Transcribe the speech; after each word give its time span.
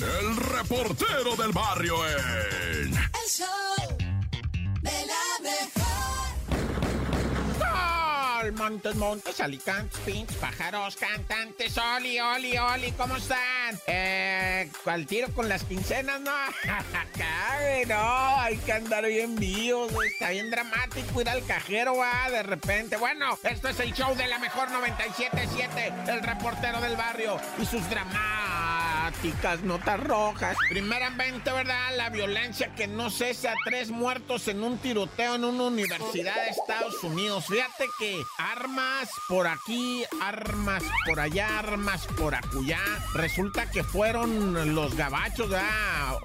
El 0.00 0.36
reportero 0.36 1.36
del 1.36 1.52
barrio 1.52 1.96
en... 2.08 2.94
El 2.94 3.28
show 3.28 3.96
de 4.82 4.90
la 4.90 5.40
mejor. 5.40 5.94
Sol, 7.60 8.52
montes, 8.54 8.96
montes, 8.96 9.40
alicantes, 9.40 10.00
pinches, 10.00 10.36
pájaros, 10.38 10.96
cantantes, 10.96 11.78
oli, 11.78 12.18
oli, 12.18 12.58
oli, 12.58 12.90
¿cómo 12.92 13.16
están? 13.16 13.78
Eh, 13.86 14.68
¿cuál 14.82 15.06
tiro 15.06 15.28
con 15.32 15.48
las 15.48 15.62
quincenas? 15.62 16.20
No, 16.20 16.32
no, 17.86 18.40
hay 18.40 18.56
que 18.58 18.72
andar 18.72 19.06
bien 19.06 19.36
vivos, 19.36 19.92
güey, 19.92 20.10
está 20.10 20.30
bien 20.30 20.50
dramático 20.50 21.20
ir 21.20 21.28
al 21.28 21.46
cajero, 21.46 21.96
va, 21.98 22.28
de 22.30 22.42
repente. 22.42 22.96
Bueno, 22.96 23.38
esto 23.44 23.68
es 23.68 23.78
el 23.78 23.94
show 23.94 24.12
de 24.16 24.26
la 24.26 24.40
mejor 24.40 24.68
97.7, 24.70 26.08
el 26.08 26.20
reportero 26.20 26.80
del 26.80 26.96
barrio 26.96 27.40
y 27.58 27.66
sus 27.66 27.88
dramáticas 29.24 29.62
notas 29.62 30.00
rojas. 30.00 30.56
Primeramente, 30.68 31.50
¿verdad? 31.50 31.96
La 31.96 32.10
violencia 32.10 32.74
que 32.74 32.86
no 32.86 33.10
cesa, 33.10 33.54
tres 33.64 33.90
muertos 33.90 34.48
en 34.48 34.62
un 34.62 34.78
tiroteo 34.78 35.36
en 35.36 35.44
una 35.44 35.64
universidad 35.64 36.34
de 36.34 36.50
Estados 36.50 37.02
Unidos. 37.02 37.46
Fíjate 37.46 37.86
que 37.98 38.22
armas 38.38 39.08
por 39.28 39.46
aquí, 39.46 40.04
armas 40.20 40.82
por 41.06 41.20
allá, 41.20 41.58
armas 41.58 42.06
por 42.18 42.34
acullá. 42.34 42.80
Resulta 43.14 43.70
que 43.70 43.82
fueron 43.82 44.74
los 44.74 44.94
gabachos, 44.94 45.48
¿verdad? 45.48 46.18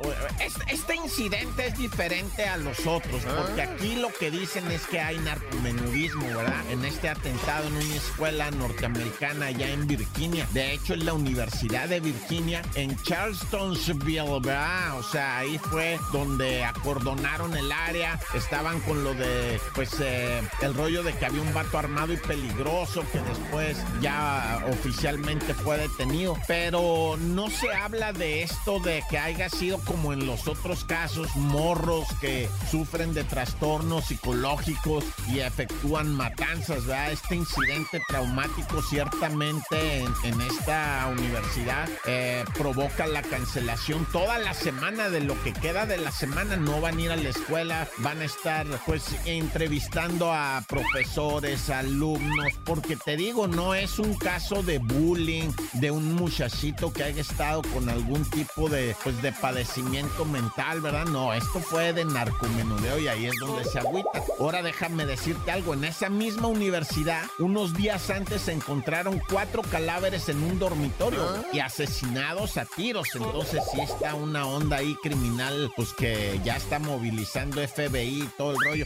Este, 0.70 0.96
incidente 0.96 1.68
es 1.68 1.78
diferente 1.78 2.46
a 2.46 2.58
los 2.58 2.86
otros, 2.86 3.24
porque 3.24 3.62
aquí 3.62 3.96
lo 3.96 4.12
que 4.14 4.32
dicen 4.32 4.70
es 4.72 4.86
que 4.88 5.00
hay 5.00 5.18
narcomenudismo, 5.20 6.28
¿verdad? 6.28 6.70
En 6.72 6.84
este 6.84 7.10
atentado 7.10 7.68
en 7.68 7.74
una 7.74 7.96
escuela 7.96 8.52
norteamericana 8.52 9.48
allá 9.48 9.70
en 9.70 9.88
Virginia. 9.88 10.48
De 10.52 10.74
hecho, 10.74 10.94
es 10.94 11.04
la 11.04 11.14
Universidad 11.14 11.88
de 11.88 12.00
Virginia 12.00 12.62
en 12.76 12.89
Charlestonville, 13.04 14.40
¿verdad? 14.42 14.98
O 15.00 15.04
sea, 15.04 15.40
ahí 15.40 15.58
fue 15.58 16.00
donde 16.12 16.64
acordonaron 16.64 17.56
el 17.56 17.72
área, 17.72 18.20
estaban 18.34 18.80
con 18.82 19.04
lo 19.04 19.14
de, 19.14 19.60
pues, 19.76 20.00
eh, 20.00 20.42
el 20.62 20.74
rollo 20.74 21.04
de 21.04 21.14
que 21.14 21.26
había 21.26 21.42
un 21.42 21.54
vato 21.54 21.78
armado 21.78 22.14
y 22.14 22.18
peligroso 22.18 23.04
que 23.12 23.20
después 23.20 23.78
ya 24.02 24.64
oficialmente 24.70 25.54
fue 25.54 25.78
detenido. 25.78 26.38
Pero 26.48 27.18
no 27.18 27.50
se 27.50 27.74
habla 27.74 28.14
de 28.14 28.44
esto 28.44 28.80
de 28.80 29.04
que 29.10 29.18
haya 29.18 29.50
sido 29.50 29.80
como 29.80 30.14
en 30.14 30.26
los 30.26 30.48
otros 30.48 30.84
casos, 30.84 31.36
morros 31.36 32.08
que 32.22 32.50
sufren 32.70 33.14
de 33.14 33.24
trastornos 33.24 34.06
psicológicos 34.06 35.04
y 35.28 35.40
efectúan 35.40 36.14
matanzas, 36.14 36.86
¿verdad? 36.86 37.12
Este 37.12 37.36
incidente 37.36 38.02
traumático 38.08 38.82
ciertamente 38.82 40.00
en, 40.00 40.14
en 40.24 40.42
esta 40.42 41.08
universidad 41.12 41.90
eh, 42.06 42.44
provoca 42.74 43.08
la 43.08 43.24
cancelación 43.24 44.06
toda 44.12 44.38
la 44.38 44.54
semana 44.54 45.10
de 45.10 45.22
lo 45.22 45.42
que 45.42 45.54
queda 45.54 45.88
de 45.88 45.98
la 45.98 46.12
semana. 46.12 46.56
No 46.56 46.80
van 46.82 46.98
a 46.98 47.02
ir 47.02 47.12
a 47.12 47.16
la 47.16 47.30
escuela, 47.30 47.88
van 47.98 48.22
a 48.22 48.26
estar 48.26 48.68
pues 48.86 49.06
entrevistando 49.26 50.32
a 50.32 50.64
profesores, 50.68 51.72
alumnos, 51.72 52.54
porque 52.66 52.96
te 52.96 53.18
digo, 53.18 53.48
no 53.48 53.74
es 53.74 53.98
un 53.98 54.14
caso 54.14 54.62
de 54.62 54.78
bullying 54.78 55.50
de 55.74 55.90
un 55.90 56.14
muchachito 56.14 56.94
que 56.94 57.04
haya 57.04 57.22
estado 57.22 57.64
con 57.74 57.90
algún 57.90 58.24
tipo 58.30 58.70
de 58.70 58.96
pues 59.04 59.20
de 59.24 59.32
padecimiento 59.32 60.26
mental, 60.26 60.82
¿verdad? 60.82 61.06
No, 61.06 61.34
esto 61.34 61.60
fue 61.62 61.92
de 61.94 62.06
narcomenudeo 62.06 63.00
y 63.00 63.08
ahí 63.08 63.26
es 63.26 63.36
donde 63.40 63.64
se 63.64 63.80
agüita. 63.80 64.22
Ahora 64.40 64.62
déjame 64.62 65.08
decirte 65.08 65.50
algo, 65.50 65.74
en 65.74 65.86
esa 65.86 66.10
misma 66.10 66.50
universidad, 66.50 67.24
unos 67.40 67.74
días 67.74 68.12
antes 68.12 68.44
se 68.44 68.52
encontraron 68.52 69.20
cuatro 69.28 69.64
cadáveres 69.64 70.30
en 70.30 70.44
un 70.44 70.60
dormitorio 70.60 71.44
y 71.52 71.60
asesinados 71.60 72.59
a 72.60 72.66
tiros. 72.66 73.08
Entonces 73.16 73.64
sí 73.72 73.82
está 73.82 74.16
una 74.16 74.46
onda 74.46 74.78
ahí 74.78 74.96
criminal, 75.02 75.72
pues 75.76 75.94
que 75.94 76.40
ya 76.44 76.58
está 76.58 76.80
movilizando 76.80 77.66
FBI 77.66 78.24
y 78.24 78.30
todo 78.38 78.52
el 78.52 78.58
rollo. 78.64 78.86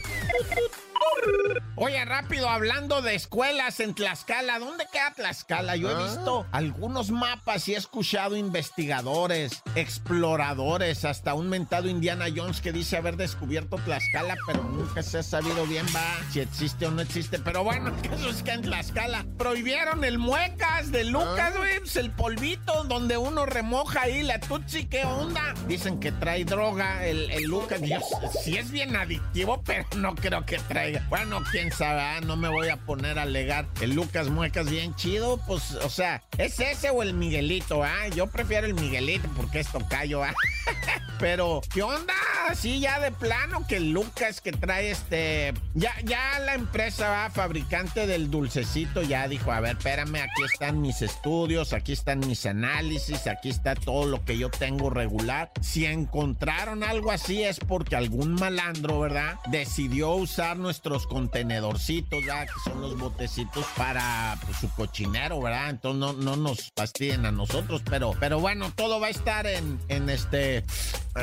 Oye, 1.76 2.04
rápido, 2.04 2.48
hablando 2.48 3.02
de 3.02 3.16
escuelas 3.16 3.80
en 3.80 3.94
Tlaxcala, 3.94 4.60
¿dónde 4.60 4.86
queda 4.92 5.12
Tlaxcala? 5.12 5.74
Yo 5.74 5.90
he 5.90 6.04
visto 6.04 6.46
algunos 6.52 7.10
mapas 7.10 7.66
y 7.66 7.74
he 7.74 7.76
escuchado 7.76 8.36
investigadores, 8.36 9.60
exploradores, 9.74 11.04
hasta 11.04 11.34
un 11.34 11.48
mentado 11.48 11.88
Indiana 11.88 12.26
Jones 12.34 12.60
que 12.60 12.70
dice 12.70 12.96
haber 12.96 13.16
descubierto 13.16 13.76
Tlaxcala, 13.78 14.36
pero 14.46 14.62
nunca 14.62 15.02
se 15.02 15.18
ha 15.18 15.22
sabido 15.24 15.66
bien, 15.66 15.84
va, 15.94 16.00
si 16.30 16.40
existe 16.40 16.86
o 16.86 16.92
no 16.92 17.02
existe. 17.02 17.40
Pero 17.40 17.64
bueno, 17.64 17.92
eso 18.12 18.30
es 18.30 18.44
que 18.44 18.52
en 18.52 18.62
Tlaxcala 18.62 19.26
prohibieron 19.36 20.04
el 20.04 20.18
muecas 20.18 20.92
de 20.92 21.02
Lucas, 21.02 21.56
güey, 21.56 21.80
pues, 21.80 21.96
el 21.96 22.12
polvito 22.12 22.84
donde 22.84 23.16
uno 23.16 23.46
remoja 23.46 24.02
ahí 24.02 24.22
la 24.22 24.38
tutsi, 24.38 24.84
¿qué 24.86 25.04
onda? 25.04 25.54
Dicen 25.66 25.98
que 25.98 26.12
trae 26.12 26.44
droga 26.44 27.04
el, 27.04 27.30
el 27.32 27.42
Lucas, 27.44 27.80
Dios, 27.80 28.04
sí 28.44 28.56
es 28.56 28.70
bien 28.70 28.94
adictivo, 28.94 29.60
pero 29.64 29.84
no 29.96 30.14
creo 30.14 30.46
que 30.46 30.58
traiga. 30.58 31.03
Bueno, 31.08 31.42
quién 31.50 31.70
sabe, 31.70 32.00
ah, 32.00 32.20
no 32.20 32.36
me 32.36 32.48
voy 32.48 32.68
a 32.68 32.76
poner 32.76 33.18
a 33.18 33.22
alegar. 33.22 33.66
El 33.80 33.94
Lucas 33.94 34.28
Muecas 34.28 34.70
bien 34.70 34.94
chido, 34.94 35.38
pues, 35.46 35.72
o 35.74 35.90
sea, 35.90 36.22
¿es 36.38 36.58
ese 36.60 36.90
o 36.90 37.02
el 37.02 37.14
Miguelito, 37.14 37.84
ah? 37.84 38.08
Yo 38.14 38.26
prefiero 38.26 38.66
el 38.66 38.74
Miguelito 38.74 39.28
porque 39.36 39.60
es 39.60 39.68
tocayo, 39.70 40.22
ah. 40.22 40.34
Pero, 41.18 41.60
¿qué 41.72 41.82
onda? 41.82 42.14
Sí, 42.54 42.80
ya 42.80 43.00
de 43.00 43.10
plano 43.10 43.66
que 43.66 43.76
el 43.76 43.92
Lucas 43.92 44.40
que 44.40 44.52
trae 44.52 44.90
este. 44.90 45.54
Ya, 45.74 45.94
ya 46.04 46.38
la 46.40 46.54
empresa 46.54 47.08
va, 47.08 47.30
fabricante 47.30 48.06
del 48.06 48.30
dulcecito, 48.30 49.02
ya 49.02 49.28
dijo: 49.28 49.52
A 49.52 49.60
ver, 49.60 49.76
espérame, 49.76 50.16
aquí 50.16 50.42
están 50.52 50.80
mis 50.80 51.02
estudios, 51.02 51.72
aquí 51.72 51.92
están 51.92 52.20
mis 52.20 52.44
análisis, 52.46 53.26
aquí 53.26 53.48
está 53.48 53.74
todo 53.74 54.06
lo 54.06 54.24
que 54.24 54.36
yo 54.36 54.50
tengo 54.50 54.90
regular. 54.90 55.52
Si 55.60 55.86
encontraron 55.86 56.82
algo 56.82 57.10
así 57.10 57.42
es 57.42 57.60
porque 57.60 57.96
algún 57.96 58.34
malandro, 58.34 59.00
¿verdad? 59.00 59.38
Decidió 59.50 60.10
usar 60.10 60.58
nuestros 60.94 61.06
contenedorcitos, 61.12 62.24
ya 62.24 62.46
que 62.46 62.52
son 62.62 62.80
los 62.80 62.96
botecitos 62.96 63.66
para 63.76 64.38
pues, 64.44 64.58
su 64.58 64.70
cochinero, 64.70 65.40
¿verdad? 65.40 65.70
Entonces 65.70 65.98
no, 65.98 66.12
no 66.12 66.36
nos 66.36 66.72
fastidien 66.76 67.26
a 67.26 67.32
nosotros, 67.32 67.82
pero, 67.90 68.12
pero 68.20 68.38
bueno, 68.38 68.70
todo 68.76 69.00
va 69.00 69.08
a 69.08 69.10
estar 69.10 69.44
en, 69.46 69.80
en 69.88 70.08
este. 70.08 70.58
eh, 70.58 70.64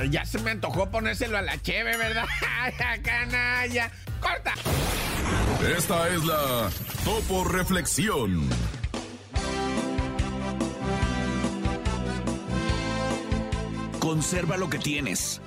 ya 0.09 0.25
se 0.25 0.39
me 0.39 0.51
antojó 0.51 0.89
ponérselo 0.91 1.37
a 1.37 1.41
la 1.41 1.61
cheve, 1.61 1.95
¿verdad? 1.95 2.25
Ay, 2.59 2.73
canalla. 3.01 3.91
¡Corta! 4.19 4.53
Esta 5.77 6.09
es 6.09 6.25
la 6.25 6.69
Topo 7.05 7.45
Reflexión. 7.45 8.49
Conserva 13.99 14.57
lo 14.57 14.69
que 14.69 14.79
tienes. 14.79 15.39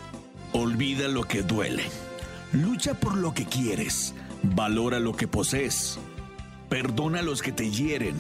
Olvida 0.53 1.09
lo 1.09 1.25
que 1.25 1.43
duele. 1.43 1.85
Lucha 2.55 2.95
por 2.95 3.17
lo 3.17 3.35
que 3.35 3.47
quieres. 3.47 4.15
Valora 4.43 5.01
lo 5.01 5.17
que 5.17 5.27
posees. 5.27 5.99
Perdona 6.69 7.19
a 7.19 7.23
los 7.23 7.43
que 7.43 7.51
te 7.51 7.69
hieren 7.69 8.17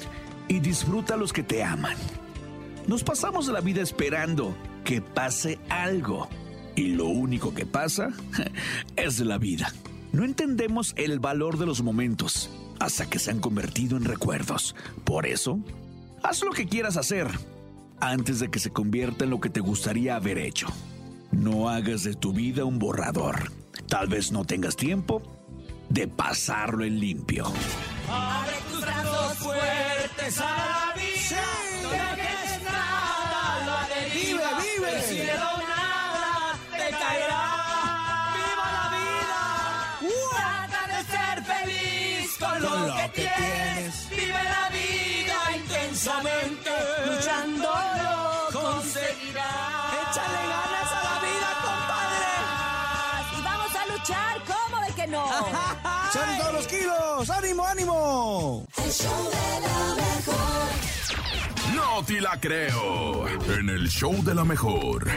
y 0.48 0.58
disfruta 0.58 1.14
a 1.14 1.16
los 1.16 1.32
que 1.32 1.44
te 1.44 1.62
aman. 1.62 1.96
Nos 2.88 3.04
pasamos 3.04 3.46
la 3.46 3.60
vida 3.60 3.80
esperando 3.80 4.56
que 4.84 5.00
pase 5.00 5.60
algo. 5.68 6.28
Y 6.74 6.88
lo 6.88 7.06
único 7.06 7.54
que 7.54 7.64
pasa 7.64 8.10
es 8.96 9.20
la 9.20 9.38
vida. 9.38 9.72
No 10.12 10.24
entendemos 10.24 10.94
el 10.96 11.20
valor 11.20 11.56
de 11.56 11.66
los 11.66 11.82
momentos 11.82 12.50
hasta 12.80 13.08
que 13.08 13.20
se 13.20 13.30
han 13.30 13.38
convertido 13.38 13.96
en 13.96 14.04
recuerdos. 14.04 14.74
Por 15.04 15.26
eso, 15.26 15.60
haz 16.24 16.42
lo 16.42 16.50
que 16.50 16.66
quieras 16.66 16.96
hacer 16.96 17.28
antes 18.00 18.40
de 18.40 18.50
que 18.50 18.58
se 18.58 18.70
convierta 18.70 19.24
en 19.24 19.30
lo 19.30 19.40
que 19.40 19.48
te 19.48 19.60
gustaría 19.60 20.16
haber 20.16 20.38
hecho. 20.38 20.66
No 21.36 21.68
hagas 21.68 22.04
de 22.04 22.14
tu 22.14 22.32
vida 22.32 22.64
un 22.64 22.78
borrador. 22.78 23.50
Tal 23.88 24.06
vez 24.08 24.32
no 24.32 24.44
tengas 24.44 24.76
tiempo 24.76 25.22
de 25.88 26.08
pasarlo 26.08 26.84
en 26.84 26.98
limpio. 27.00 27.46
Abre 28.08 28.54
tus 28.70 28.80
brazos 28.80 29.38
fuertes 29.38 30.40
a 30.40 30.44
la 30.44 30.94
vida. 30.94 31.42
No 31.82 31.90
dejes 31.90 32.62
nada, 32.62 33.66
la 33.66 33.88
deriva. 33.94 34.48
Vive, 34.58 34.78
vive. 34.78 34.96
El 34.96 35.02
cielo 35.02 35.50
nada 35.68 36.58
te 36.70 36.90
caerá. 36.90 37.44
¡Viva 38.36 38.68
la 38.78 38.86
vida! 38.96 39.42
Trata 40.30 40.80
de 40.92 41.00
ser 41.12 41.36
feliz 41.44 42.38
con, 42.38 42.62
lo, 42.62 42.86
lo 42.86 42.94
que, 42.94 43.02
que 43.02 43.18
tienes. 43.20 44.08
Vive 44.10 44.44
la 44.44 44.68
vida 44.70 45.36
intensamente. 45.56 46.70
Luchando 47.06 47.73
que 55.04 55.10
no? 55.10 55.22
compadre. 55.40 56.12
¡Salen 56.12 56.38
todos 56.38 56.52
los 56.54 56.66
kilos! 56.66 57.30
¡Ánimo, 57.30 57.66
ánimo! 57.66 58.66
El 58.76 58.92
show 58.92 59.30
de 59.30 59.60
la 59.60 59.94
mejor. 59.94 61.74
No 61.74 62.04
te 62.04 62.20
la 62.20 62.40
creo. 62.40 63.28
En 63.28 63.68
el 63.68 63.88
show 63.88 64.22
de 64.22 64.34
la 64.34 64.44
mejor. 64.44 65.10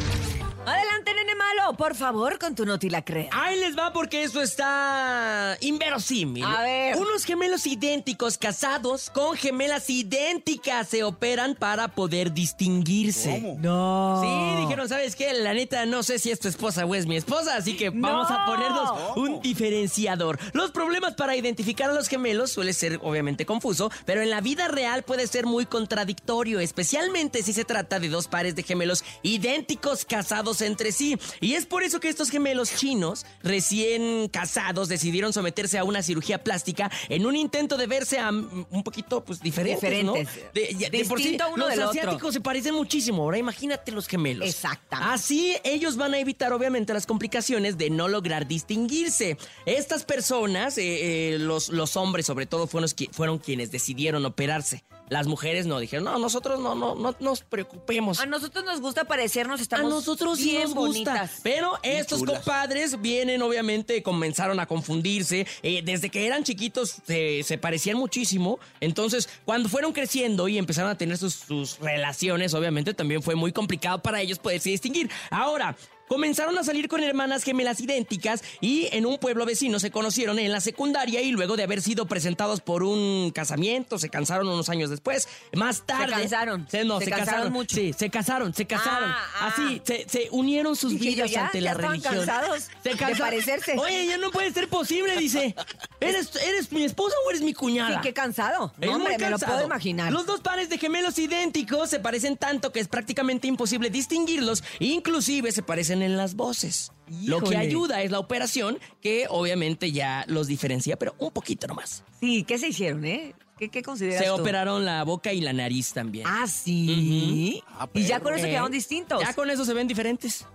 Por 1.76 1.96
favor, 1.96 2.38
con 2.40 2.56
tu 2.56 2.66
noti 2.66 2.90
la 2.90 3.04
creo. 3.04 3.30
Ahí 3.32 3.60
les 3.60 3.78
va 3.78 3.92
porque 3.94 4.24
eso 4.24 4.42
está 4.42 5.58
inverosímil. 5.62 6.44
A 6.44 6.62
ver. 6.62 6.96
Unos 6.98 7.26
gemelos 7.26 7.66
idénticos 7.68 8.38
casados 8.38 9.10
con 9.10 9.36
gemelas 9.36 9.90
idénticas 9.90 10.88
se 10.88 11.04
operan 11.04 11.56
para 11.56 11.88
poder 11.90 12.32
distinguirse. 12.34 13.42
¿Cómo? 13.42 13.58
No. 13.60 14.22
Sí, 14.22 14.62
dijeron, 14.62 14.88
¿sabes 14.90 15.16
qué? 15.16 15.34
La 15.34 15.54
neta, 15.54 15.86
no 15.86 16.04
sé 16.04 16.20
si 16.20 16.32
es 16.32 16.40
tu 16.40 16.48
esposa 16.48 16.86
o 16.86 16.96
es 16.96 17.06
mi 17.06 17.18
esposa, 17.18 17.56
así 17.56 17.76
que 17.76 17.90
vamos 17.90 18.30
a 18.30 18.40
No. 18.40 18.46
ponernos 18.46 18.92
¿Cómo? 18.92 19.14
un 19.16 19.42
diferenciador. 19.42 20.40
Los 20.54 20.72
problemas 20.72 21.16
para 21.16 21.36
identificar 21.36 21.90
a 21.90 21.94
los 21.94 22.08
gemelos 22.08 22.52
suele 22.52 22.74
ser 22.74 23.00
obviamente 23.04 23.46
confuso, 23.46 23.92
pero 24.06 24.22
en 24.22 24.30
la 24.30 24.42
vida 24.42 24.68
real 24.68 25.04
puede 25.04 25.28
ser 25.28 25.46
muy 25.46 25.66
contradictorio, 25.66 26.60
especialmente 26.60 27.44
si 27.44 27.54
se 27.54 27.66
trata 27.66 28.00
de 28.00 28.10
dos 28.10 28.28
pares 28.28 28.56
de 28.56 28.64
gemelos 28.64 29.04
idénticos 29.24 30.06
casados 30.06 30.62
entre 30.62 30.92
sí. 30.92 31.18
Y 31.42 31.54
es 31.58 31.66
por 31.66 31.84
eso 31.84 32.00
que 32.00 32.10
estos 32.10 32.30
gemelos 32.30 32.74
chinos, 32.76 33.26
recién 33.44 34.30
casados, 34.30 34.88
decidieron 34.88 35.34
someterse 35.34 35.78
a 35.78 35.84
una 35.84 36.02
cirugía 36.04 36.44
plástica 36.44 36.90
en 37.10 37.26
un 37.26 37.36
intento 37.36 37.78
de 37.78 37.88
verse 37.88 38.20
a, 38.20 38.30
un 38.30 38.84
poquito 38.84 39.24
pues 39.24 39.42
diferentes, 39.42 39.82
Diferentes. 39.82 40.06
¿no? 40.06 40.42
De, 40.54 40.90
de 40.90 41.06
por 41.06 41.22
sí, 41.22 41.38
uno 41.54 41.68
los 41.68 41.78
otro. 41.78 41.90
asiáticos 41.90 42.34
se 42.34 42.42
parecen 42.42 42.76
muchísimo. 42.76 43.24
Ahora 43.24 43.38
imagínate 43.38 43.92
los 43.92 44.08
gemelos. 44.08 44.48
Exactamente. 44.48 45.14
Así 45.14 45.56
ellos 45.64 45.98
van 45.98 46.14
a 46.14 46.20
evitar 46.20 46.54
obviamente 46.54 46.94
las 46.94 47.06
complicaciones 47.06 47.78
de 47.78 47.90
no 47.90 48.08
lograr 48.08 48.48
distinguirse. 48.48 49.38
Estas 49.66 50.04
personas, 50.06 50.78
eh, 50.78 51.34
eh, 51.34 51.40
los, 51.40 51.70
los 51.70 51.98
hombres 51.98 52.26
sobre 52.26 52.46
todo, 52.46 52.68
fueron, 52.68 53.40
quienes 53.40 53.72
decidieron 53.72 54.26
operarse. 54.26 54.84
Las 55.10 55.28
mujeres 55.28 55.66
no 55.66 55.80
dijeron, 55.80 56.06
no, 56.06 56.18
nosotros 56.20 56.60
no, 56.60 56.76
no, 56.76 56.96
no 56.96 57.16
nos 57.20 57.42
preocupemos. 57.42 58.20
A 58.20 58.26
nosotros 58.26 58.66
nos 58.66 58.82
gusta 58.82 59.06
parecernos, 59.06 59.62
estamos 59.62 59.92
A 59.92 59.96
nosotros 59.96 60.38
sí 60.38 60.52
bien 60.52 60.64
nos 60.64 60.74
gusta. 60.74 61.12
bonitas. 61.12 61.42
Pero 61.48 61.80
estos 61.82 62.20
chulas. 62.20 62.38
compadres 62.40 63.02
vienen, 63.02 63.42
obviamente, 63.42 64.04
comenzaron 64.04 64.60
a 64.60 64.66
confundirse. 64.66 65.48
Eh, 65.64 65.82
desde 65.84 66.10
que 66.10 66.26
eran 66.28 66.44
chiquitos 66.44 66.96
se- 67.08 67.42
se 67.44 67.58
parecían 67.58 67.98
muchísimo. 67.98 68.60
Entonces, 68.82 69.30
cuando 69.46 69.70
fueron 69.70 69.94
creciendo 69.94 70.50
y 70.50 70.58
empezaron 70.58 70.92
a 70.92 70.98
tener 70.98 71.18
sus, 71.18 71.34
sus 71.36 71.80
relaciones, 71.80 72.54
obviamente 72.54 72.94
también 72.94 73.24
fue 73.24 73.36
muy 73.36 73.54
complicado 73.54 74.00
para 74.02 74.20
ellos 74.22 74.40
poderse 74.40 74.70
distinguir. 74.72 75.10
Ahora. 75.30 75.76
Comenzaron 76.08 76.58
a 76.58 76.64
salir 76.64 76.88
con 76.88 77.04
hermanas 77.04 77.44
gemelas 77.44 77.80
idénticas 77.82 78.44
y 78.62 78.88
en 78.92 79.06
un 79.06 79.18
pueblo 79.18 79.46
vecino 79.46 79.80
se 79.80 79.92
conocieron 79.92 80.40
en 80.40 80.52
la 80.52 80.62
secundaria 80.62 81.22
y 81.22 81.32
luego 81.32 81.58
de 81.58 81.64
haber 81.64 81.82
sido 81.82 82.06
presentados 82.06 82.62
por 82.62 82.84
un 82.84 83.32
casamiento 83.34 84.00
se 84.00 84.10
cansaron 84.10 84.48
unos 84.48 84.70
años 84.70 84.90
después. 84.90 85.28
Más 85.54 85.82
tarde. 85.86 86.12
cansaron. 86.14 86.68
Se, 86.70 86.84
no, 86.86 87.00
Se 87.00 87.06
se, 87.06 87.12
cansaron 87.12 87.28
casaron 87.34 87.54
mucho. 87.54 87.76
Sí, 87.76 87.94
se 87.94 88.10
casaron, 88.10 88.54
se 88.54 88.66
casaron. 88.66 89.10
Ah, 89.10 89.26
ah. 89.40 89.48
Así, 89.54 89.82
se, 89.84 90.06
se 90.08 90.28
unieron 90.32 90.76
sus 90.76 90.92
Dije 90.94 91.06
yo, 91.06 91.12
vidas 91.16 91.32
ya, 91.32 91.46
ante 91.46 91.62
ya 91.62 91.74
la 91.74 91.74
religión. 91.74 92.16
cansados 92.16 92.64
Se 92.84 92.90
de 92.90 92.96
cansa- 92.96 93.20
parecerse. 93.20 93.76
Oye, 93.78 94.06
ya 94.08 94.18
no 94.18 94.32
puede 94.32 94.52
ser 94.54 94.68
posible, 94.70 95.16
dice. 95.18 95.56
¿Eres, 96.00 96.34
¿Eres 96.36 96.72
mi 96.72 96.84
esposa 96.84 97.16
o 97.26 97.30
eres 97.32 97.42
mi 97.42 97.54
cuñada? 97.54 97.96
Sí, 97.96 98.00
qué 98.04 98.14
cansado. 98.14 98.72
Es 98.80 98.88
No, 98.88 98.96
hombre, 98.96 99.14
muy 99.14 99.22
me 99.24 99.30
lo 99.30 99.38
cansado. 99.38 99.54
puedo 99.54 99.66
imaginar. 99.66 100.12
Los 100.14 100.26
dos 100.26 100.40
pares 100.42 100.70
de 100.70 100.78
gemelos 100.78 101.18
idénticos 101.20 101.90
se 101.90 102.00
parecen 102.00 102.38
tanto 102.38 102.72
que 102.72 102.80
es 102.80 102.88
prácticamente 102.88 103.48
imposible 103.48 103.90
distinguirlos. 103.90 104.64
Inclusive 104.80 105.52
se 105.52 105.64
parecen 105.64 105.97
en 106.02 106.18
las 106.18 106.36
voces. 106.36 106.92
Lo 107.24 107.42
que 107.42 107.56
ayuda 107.56 108.02
es 108.02 108.12
la 108.12 108.20
operación, 108.20 108.80
que 109.02 109.28
obviamente 109.30 109.92
ya 109.92 110.26
los 110.28 110.48
diferencia, 110.48 110.98
pero 110.98 111.16
un 111.20 111.32
poquito 111.32 111.68
nomás. 111.68 112.04
Sí, 112.20 112.44
¿qué 112.44 112.58
se 112.58 112.68
hicieron, 112.70 113.06
eh? 113.06 113.34
¿Qué, 113.58 113.70
qué 113.70 113.82
consideras 113.82 114.20
Se 114.22 114.28
tú? 114.28 114.34
operaron 114.36 114.86
la 114.86 115.04
boca 115.04 115.34
y 115.34 115.42
la 115.42 115.52
nariz 115.54 115.94
también. 115.94 116.28
Ah, 116.28 116.46
sí. 116.48 117.64
Ah, 117.70 117.90
y 117.94 118.04
ya 118.04 118.20
con 118.20 118.34
eso 118.36 118.46
Eh, 118.46 118.50
quedaron 118.50 118.72
distintos. 118.72 119.22
Ya 119.22 119.34
con 119.34 119.50
eso 119.50 119.66
se 119.66 119.74
ven 119.74 119.88
diferentes. 119.88 120.46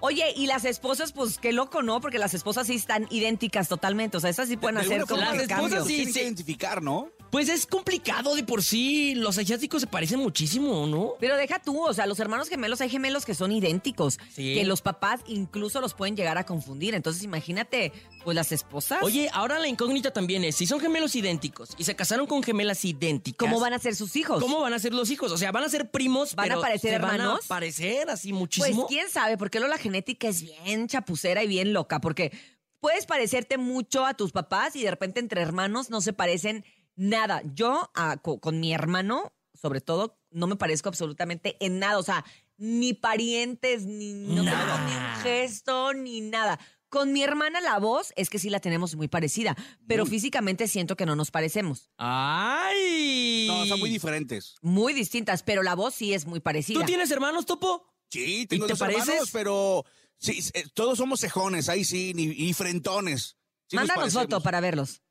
Oye, 0.00 0.24
y 0.36 0.46
las 0.46 0.64
esposas, 0.66 1.12
pues 1.12 1.38
qué 1.38 1.52
loco, 1.52 1.82
¿no? 1.82 2.00
Porque 2.02 2.18
las 2.18 2.34
esposas 2.34 2.66
sí 2.66 2.74
están 2.74 3.06
idénticas 3.10 3.68
totalmente. 3.68 4.18
O 4.18 4.20
sea, 4.20 4.28
estas 4.28 4.48
sí 4.48 4.56
pueden 4.58 4.76
De 4.76 4.82
hacer 4.82 5.06
como 5.06 5.22
las 5.22 5.34
esposas 5.36 5.48
cambio. 5.70 5.84
sí, 5.86 6.04
que 6.04 6.12
sí. 6.12 6.20
identificar, 6.20 6.82
¿no? 6.82 7.08
Pues 7.30 7.48
es 7.48 7.66
complicado 7.66 8.34
de 8.34 8.44
por 8.44 8.62
sí. 8.62 9.14
Los 9.14 9.36
asiáticos 9.38 9.80
se 9.82 9.86
parecen 9.86 10.20
muchísimo, 10.20 10.86
¿no? 10.86 11.12
Pero 11.20 11.36
deja 11.36 11.58
tú, 11.58 11.84
o 11.84 11.92
sea, 11.92 12.06
los 12.06 12.18
hermanos 12.20 12.48
gemelos, 12.48 12.80
hay 12.80 12.88
gemelos 12.88 13.24
que 13.24 13.34
son 13.34 13.52
idénticos. 13.52 14.18
Sí. 14.32 14.54
Que 14.54 14.64
los 14.64 14.80
papás 14.80 15.20
incluso 15.26 15.80
los 15.80 15.94
pueden 15.94 16.16
llegar 16.16 16.38
a 16.38 16.46
confundir. 16.46 16.94
Entonces, 16.94 17.22
imagínate, 17.22 17.92
pues 18.24 18.34
las 18.34 18.52
esposas. 18.52 19.02
Oye, 19.02 19.28
ahora 19.32 19.58
la 19.58 19.68
incógnita 19.68 20.12
también 20.12 20.44
es, 20.44 20.56
si 20.56 20.66
son 20.66 20.80
gemelos 20.80 21.14
idénticos 21.16 21.70
y 21.76 21.84
se 21.84 21.94
casaron 21.96 22.26
con 22.26 22.42
gemelas 22.42 22.84
idénticas... 22.84 23.36
¿cómo 23.38 23.60
van 23.60 23.72
a 23.72 23.78
ser 23.78 23.94
sus 23.96 24.16
hijos? 24.16 24.42
¿Cómo 24.42 24.60
van 24.60 24.72
a 24.72 24.78
ser 24.78 24.94
los 24.94 25.10
hijos? 25.10 25.32
O 25.32 25.36
sea, 25.38 25.52
van 25.52 25.64
a 25.64 25.68
ser 25.68 25.90
primos, 25.90 26.34
¿Van 26.34 26.52
a 26.52 26.60
parecer 26.60 26.92
se 26.92 26.98
van 26.98 27.14
hermanos? 27.16 27.44
a 27.44 27.48
parecer 27.48 28.08
así 28.10 28.30
Pues 28.30 28.38
muchísimo. 28.38 28.86
quién 28.86 29.08
sabe, 29.10 29.36
porque 29.36 29.58
luego 29.58 29.74
la 29.74 29.78
genética 29.80 30.28
es 30.28 30.42
bien 30.42 30.88
chapucera 30.88 31.42
y 31.42 31.48
bien 31.48 31.72
loca, 31.72 32.00
porque 32.00 32.32
puedes 32.80 33.06
parecerte 33.06 33.58
mucho 33.58 34.06
a 34.06 34.14
tus 34.14 34.32
papás 34.32 34.76
y 34.76 34.82
de 34.82 34.90
repente 34.90 35.18
entre 35.20 35.40
hermanos 35.42 35.90
no 35.90 36.00
se 36.00 36.12
parecen 36.12 36.64
nada. 36.96 37.42
Yo 37.54 37.90
ah, 37.94 38.16
co- 38.20 38.40
con, 38.40 38.58
mi 38.60 38.72
hermano, 38.72 39.32
sobre 39.54 39.80
todo, 39.80 40.18
no 40.30 40.46
me 40.48 40.56
parezco 40.56 40.88
absolutamente 40.88 41.56
en 41.60 41.78
nada, 41.78 41.98
o 41.98 42.02
sea, 42.02 42.24
ni 42.58 42.92
parientes, 42.94 43.84
ni 43.84 44.12
no 44.14 44.42
Nada. 44.42 44.58
tengo 44.58 44.88
ni 44.88 44.96
un 44.96 45.22
gesto, 45.22 45.92
ni 45.94 46.20
nada. 46.22 46.58
Con 46.88 47.12
mi 47.12 47.22
hermana 47.22 47.60
la 47.60 47.78
voz 47.78 48.12
es 48.16 48.30
que 48.30 48.38
sí 48.38 48.48
la 48.48 48.60
tenemos 48.60 48.94
muy 48.96 49.08
parecida, 49.08 49.56
pero 49.86 50.06
físicamente 50.06 50.68
siento 50.68 50.96
que 50.96 51.04
no 51.04 51.16
nos 51.16 51.30
parecemos. 51.30 51.90
¡Ay! 51.98 53.46
No, 53.48 53.66
son 53.66 53.78
muy 53.80 53.90
diferentes. 53.90 54.54
Muy 54.62 54.92
distintas, 54.94 55.42
pero 55.42 55.62
la 55.62 55.74
voz 55.74 55.94
sí 55.94 56.14
es 56.14 56.26
muy 56.26 56.40
parecida. 56.40 56.80
¿Tú 56.80 56.86
tienes 56.86 57.10
hermanos, 57.10 57.44
Topo? 57.46 57.92
Sí, 58.10 58.46
tengo 58.46 58.66
te 58.66 58.72
dos 58.72 58.78
pareces? 58.78 59.08
hermanos, 59.08 59.30
pero 59.32 59.84
sí, 60.18 60.38
eh, 60.54 60.64
todos 60.74 60.98
somos 60.98 61.20
cejones, 61.20 61.68
ahí 61.68 61.84
sí, 61.84 62.12
ni- 62.14 62.24
y 62.24 62.52
frentones. 62.54 63.36
Sí 63.68 63.76
nos 63.76 63.82
Mándanos 63.82 64.02
parecemos. 64.14 64.24
foto 64.24 64.40
para 64.42 64.60
verlos. 64.60 65.02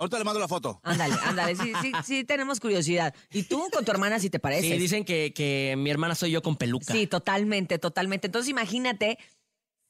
Ahorita 0.00 0.16
le 0.16 0.24
mando 0.24 0.40
la 0.40 0.48
foto. 0.48 0.80
Ándale, 0.82 1.14
ándale, 1.24 1.54
sí, 1.54 1.74
sí, 1.82 1.92
sí 2.02 2.24
tenemos 2.24 2.58
curiosidad. 2.58 3.14
¿Y 3.32 3.42
tú 3.42 3.68
con 3.70 3.84
tu 3.84 3.90
hermana 3.90 4.18
si 4.18 4.30
te 4.30 4.38
pareces? 4.38 4.72
Sí, 4.72 4.78
dicen 4.78 5.04
que, 5.04 5.34
que 5.34 5.74
mi 5.76 5.90
hermana 5.90 6.14
soy 6.14 6.30
yo 6.30 6.40
con 6.40 6.56
peluca. 6.56 6.90
Sí, 6.90 7.06
totalmente, 7.06 7.78
totalmente. 7.78 8.28
Entonces 8.28 8.48
imagínate, 8.48 9.18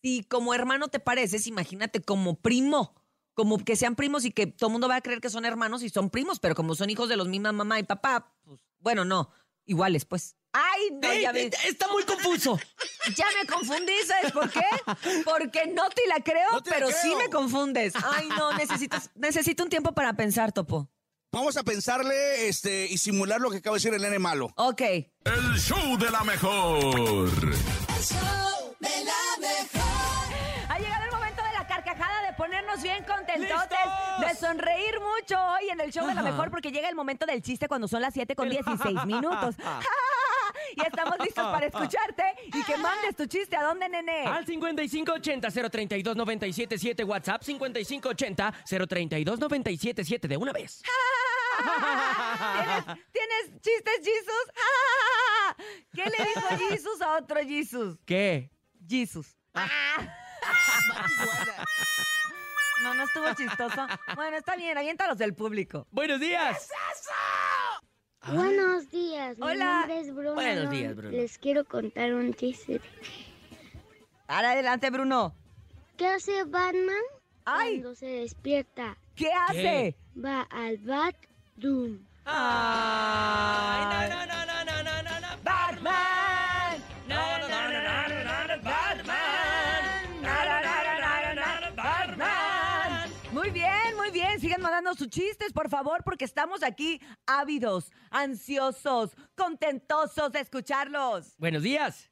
si 0.03 0.25
como 0.25 0.53
hermano 0.53 0.89
te 0.89 0.99
pareces, 0.99 1.47
imagínate 1.47 2.01
como 2.01 2.35
primo. 2.35 2.93
Como 3.35 3.59
que 3.59 3.77
sean 3.77 3.95
primos 3.95 4.25
y 4.25 4.33
que 4.33 4.49
todo 4.49 4.67
el 4.67 4.73
mundo 4.73 4.89
va 4.89 4.97
a 4.97 5.01
creer 5.01 5.21
que 5.21 5.31
son 5.31 5.45
hermanos 5.45 5.85
y 5.85 5.91
son 5.91 6.11
primos, 6.11 6.41
pero 6.41 6.57
como 6.57 6.75
son 6.75 6.91
hijos 6.91 7.09
de 7.09 7.17
los 7.17 7.29
mismos 7.29 7.55
mamá 7.55 7.79
y 7.79 7.85
papá, 7.85 8.35
pues 8.43 8.61
bueno, 8.81 9.05
no, 9.05 9.31
iguales 9.65 10.05
pues. 10.07 10.37
Ay, 10.53 10.91
no, 11.01 11.11
Eh, 11.11 11.23
ya, 11.23 11.31
eh, 11.31 11.33
me, 11.33 11.69
Está 11.69 11.87
muy 11.89 12.03
confuso. 12.05 12.59
ya 13.17 13.25
me 13.41 13.47
confundí, 13.47 13.93
¿sabes 14.07 14.33
por 14.33 14.51
qué? 14.51 14.65
Porque 15.25 15.67
no 15.69 15.89
te 15.91 16.07
la 16.09 16.21
creo, 16.23 16.51
No 16.53 16.63
te 16.63 16.71
la 16.71 16.77
pero 16.77 16.91
sí 16.91 17.15
me 17.17 17.29
confundes. 17.31 17.93
Ay, 18.05 18.29
no, 18.29 18.53
necesito, 18.55 18.97
necesito 19.15 19.63
un 19.63 19.69
tiempo 19.71 19.93
para 19.93 20.13
pensar, 20.15 20.53
Topo. 20.53 20.89
Vamos 21.33 21.57
a 21.57 21.63
pensarle 21.63 22.49
este, 22.49 22.87
y 22.87 22.99
simular 22.99 23.41
lo 23.41 23.51
que 23.53 23.59
acaba 23.59 23.75
de 23.75 23.79
decir 23.79 23.95
el 23.95 24.03
nene 24.03 24.19
malo. 24.19 24.51
Ok. 24.57 24.81
El 24.81 25.59
show 25.59 25.97
de 25.97 26.11
la 26.11 26.25
mejor. 26.25 27.39
Ha 30.69 30.79
llegado 30.79 31.05
el 31.05 31.11
momento 31.13 31.43
de 31.45 31.53
la 31.53 31.67
carcajada, 31.69 32.27
de 32.27 32.33
ponernos 32.33 32.83
bien 32.83 33.05
contentotes, 33.05 33.79
¡Listos! 34.19 34.29
de 34.29 34.35
sonreír 34.47 34.95
mucho 35.01 35.41
hoy 35.41 35.71
en 35.71 35.81
el 35.81 35.93
show 35.93 36.05
de 36.07 36.15
la 36.15 36.23
mejor, 36.23 36.51
porque 36.51 36.73
llega 36.73 36.89
el 36.89 36.97
momento 36.97 37.27
del 37.27 37.43
chiste 37.43 37.69
cuando 37.69 37.87
son 37.87 38.03
las 38.03 38.13
7 38.15 38.35
con 38.35 38.49
16 38.49 39.05
minutos. 39.07 39.55
Y 40.77 40.87
estamos 40.87 41.19
listos 41.19 41.45
para 41.45 41.67
escucharte 41.67 42.23
y 42.47 42.63
que 42.63 42.77
mandes 42.77 43.17
tu 43.17 43.27
chiste. 43.27 43.57
¿A 43.57 43.63
dónde, 43.63 43.89
nene? 43.89 44.27
Al 44.27 44.45
5580-032-977 44.47 47.05
WhatsApp 47.07 47.43
5580-032-977 47.43 50.29
de 50.29 50.37
una 50.37 50.53
vez. 50.53 50.83
¿Tienes, 52.55 52.85
tienes 53.13 53.51
chistes, 53.61 53.99
Jesus? 53.99 54.53
¿Qué 55.95 56.05
le 56.05 56.25
dijo 56.25 56.49
Jesus 56.69 57.01
a 57.03 57.17
otro 57.19 57.41
Jesus? 57.41 57.99
¿Qué? 58.05 58.51
Jesus. 58.89 59.37
No, 62.83 62.95
no 62.95 63.05
estuvo 63.05 63.31
chistoso. 63.35 63.87
Bueno, 64.15 64.39
está 64.39 64.57
bien, 64.57 64.79
aviéntalos 64.79 65.19
del 65.19 65.35
público. 65.35 65.87
Buenos 65.91 66.19
días. 66.19 66.67
Buenos 68.27 68.91
días, 68.91 69.37
Hola. 69.41 69.87
Buenos 69.87 70.71
días, 70.71 70.95
Bruno. 70.95 71.11
Les 71.11 71.39
quiero 71.39 71.65
contar 71.65 72.13
un 72.13 72.35
chiste. 72.35 72.81
Ahora 74.29 74.53
adelante, 74.53 74.91
Bruno. 74.91 75.35
¿Qué 75.97 76.07
hace 76.07 76.45
Batman 76.45 77.03
Ay. 77.47 77.81
cuando 77.81 77.95
se 77.95 78.07
despierta? 78.07 78.97
¿Qué 79.17 79.31
hace? 79.33 79.97
Va 80.23 80.43
al 80.43 80.77
Bat 80.79 81.17
Doom. 81.57 81.99
Ay, 82.27 83.85
no, 83.85 84.27
no, 84.27 84.27
no, 84.27 84.65
no, 84.65 84.83
no, 84.83 85.03
no, 85.03 85.21
no, 85.21 85.43
Batman. 85.43 86.20
Sus 94.97 95.09
chistes, 95.09 95.53
por 95.53 95.69
favor, 95.71 96.03
porque 96.05 96.25
estamos 96.25 96.63
aquí 96.63 97.01
ávidos, 97.27 97.91
ansiosos, 98.11 99.13
contentosos 99.37 100.33
de 100.33 100.41
escucharlos. 100.41 101.35
Buenos 101.39 101.63
días. 101.63 102.11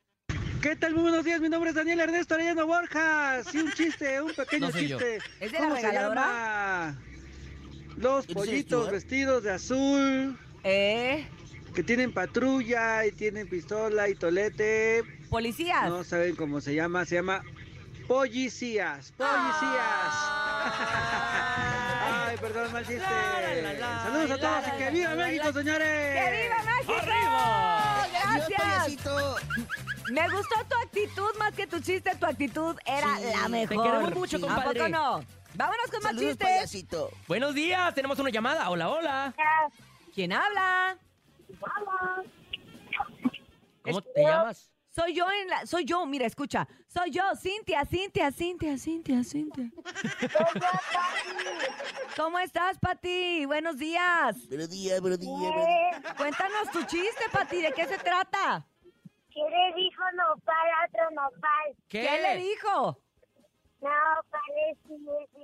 ¿Qué 0.63 0.75
tal? 0.77 0.95
Muy 0.95 1.03
buenos 1.03 1.25
días, 1.25 1.41
mi 1.41 1.49
nombre 1.49 1.71
es 1.71 1.77
Daniel 1.77 2.01
Ernesto 2.01 2.35
Arellano 2.35 2.67
Borja. 2.67 3.43
Sí, 3.45 3.59
un 3.59 3.73
chiste, 3.73 4.23
un 4.23 4.33
pequeño 4.33 4.67
No 4.67 4.73
soy 4.73 4.89
yo. 4.89 4.99
chiste. 4.99 5.19
¿Es 5.41 5.53
de 5.53 5.59
la 5.59 5.65
¿Cómo 5.65 5.77
se 5.77 5.83
regaladora? 5.87 6.21
llama? 6.25 7.03
Los 7.97 8.25
¿Eres 8.25 8.35
pollitos 8.37 8.91
vestidos 8.91 9.43
de 9.43 9.51
azul, 9.53 10.39
¿Eh? 10.65 11.27
que 11.75 11.83
tienen 11.83 12.13
patrulla 12.15 13.05
y 13.07 13.13
tienen 13.13 13.49
pistola 13.49 14.09
y 14.09 14.15
tolete. 14.15 15.03
¿Policías? 15.29 15.89
No 15.89 16.05
saben 16.05 16.35
cómo 16.37 16.61
se 16.61 16.75
llama, 16.75 17.05
se 17.05 17.17
llama 17.17 17.43
policías, 18.07 19.13
policías. 19.13 20.15
Ay, 22.29 22.37
perdón, 22.37 22.73
mal 22.73 22.87
chiste. 22.87 23.05
Saludos 23.79 24.31
a 24.31 24.39
todos 24.39 24.69
y 24.69 24.79
que 24.79 24.91
viva 24.91 25.15
México, 25.15 25.53
señores. 25.53 26.15
¡Que 26.25 26.43
viva 26.43 26.57
México! 26.63 27.11
Adiós, 27.11 28.49
¡Gracias! 28.49 28.61
payasito. 28.61 29.37
Me 30.13 30.29
gustó 30.31 30.55
tu 30.69 30.77
actitud 30.85 31.31
más 31.39 31.53
que 31.55 31.67
tu 31.67 31.81
chiste. 31.81 32.15
Tu 32.17 32.27
actitud 32.27 32.77
era 32.85 33.17
Sí. 33.17 33.25
la 33.35 33.49
mejor. 33.49 33.69
Te 33.77 33.83
queremos 33.91 34.15
mucho, 34.15 34.37
¿A 34.37 34.41
compadre. 34.41 34.79
poco 34.79 34.89
no? 34.89 35.25
Vámonos 35.55 35.87
con 35.91 36.03
más 36.03 36.13
Saludos, 36.13 36.29
chistes. 36.31 36.47
payasito. 36.49 37.11
Buenos 37.27 37.55
días, 37.55 37.95
tenemos 37.95 38.19
una 38.19 38.31
llamada. 38.31 38.69
Hola, 38.71 38.89
hola. 38.91 39.35
¿Quién 40.15 40.33
habla? 40.33 40.97
¿Cómo 43.83 44.03
te 44.03 44.23
llamas? 44.23 44.71
Soy 44.99 45.15
yo 45.15 45.31
en 45.31 45.47
la, 45.47 45.65
soy 45.65 45.85
yo, 45.85 46.05
mira, 46.07 46.27
escucha. 46.27 46.67
Soy 46.89 47.13
yo, 47.13 47.23
Cintia, 47.37 47.85
Cintia, 47.85 48.33
Cintia, 48.33 48.77
Cintia, 48.77 49.23
Cintia. 49.23 49.71
¿Cómo 52.17 52.37
estás, 52.41 52.81
Pati? 52.81 53.47
Buenos 53.47 53.79
días. 53.79 54.49
Buenos 54.49 54.69
días, 54.69 55.01
buenos 55.01 55.21
días, 55.21 55.31
buenos 55.31 55.67
días. 55.67 56.15
Cuéntanos 56.17 56.73
tu 56.73 56.83
chiste, 56.83 57.25
Pati, 57.31 57.63
¿de 57.63 57.73
qué 57.75 57.87
se 57.87 57.97
trata? 57.99 58.67
¿Qué 59.31 59.41
le 59.41 59.81
dijo 59.81 60.03
nopal 60.17 60.57
a 60.57 60.87
otro 60.89 61.11
nopal? 61.13 61.77
¿Qué, 61.89 62.03
le 62.03 62.37
dijo? 62.39 62.99
No, 63.81 63.89
parece 64.31 64.89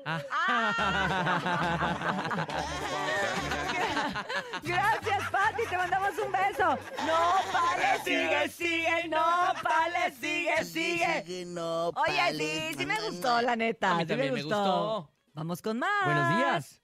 Gracias, 4.65 5.31
Pati, 5.31 5.63
te 5.71 5.77
mandamos 5.77 6.11
un 6.25 6.33
beso. 6.33 6.77
No, 7.07 7.21
pale, 7.53 8.01
sigue, 8.05 8.49
sigue, 8.49 9.09
no, 9.09 9.53
pale, 9.63 10.11
sigue, 10.21 10.65
sigue. 10.65 11.45
No, 11.47 11.91
Oye, 11.91 12.35
sí, 12.37 12.75
sí 12.79 12.87
me 12.87 13.01
gustó, 13.09 13.41
la 13.41 13.55
neta. 13.55 13.93
A 13.93 13.95
mí 13.97 14.03
sí 14.03 14.09
también 14.09 14.35
me 14.35 14.43
gustó. 14.43 15.09
Vamos 15.35 15.63
con 15.63 15.79
más. 15.79 16.05
Buenos 16.05 16.37
días. 16.37 16.81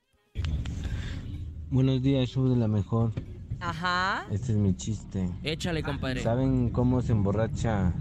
Buenos 1.71 2.01
días, 2.03 2.29
show 2.29 2.49
de 2.49 2.55
la 2.57 2.69
mejor. 2.69 3.13
Ajá. 3.61 4.27
Este 4.31 4.53
es 4.53 4.59
mi 4.59 4.77
chiste. 4.77 5.29
Échale, 5.43 5.83
compadre. 5.83 6.23
¿Saben 6.23 6.71
cómo 6.71 7.03
se 7.03 7.11
emborracha 7.13 7.93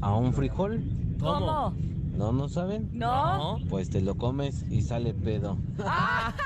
a 0.00 0.16
un 0.16 0.32
frijol? 0.32 0.82
¿Cómo? 1.20 1.74
¿No, 2.16 2.32
no 2.32 2.48
saben? 2.48 2.88
¿No? 2.92 3.58
Pues 3.68 3.90
te 3.90 4.00
lo 4.00 4.16
comes 4.16 4.64
y 4.70 4.80
sale 4.80 5.12
pedo. 5.12 5.58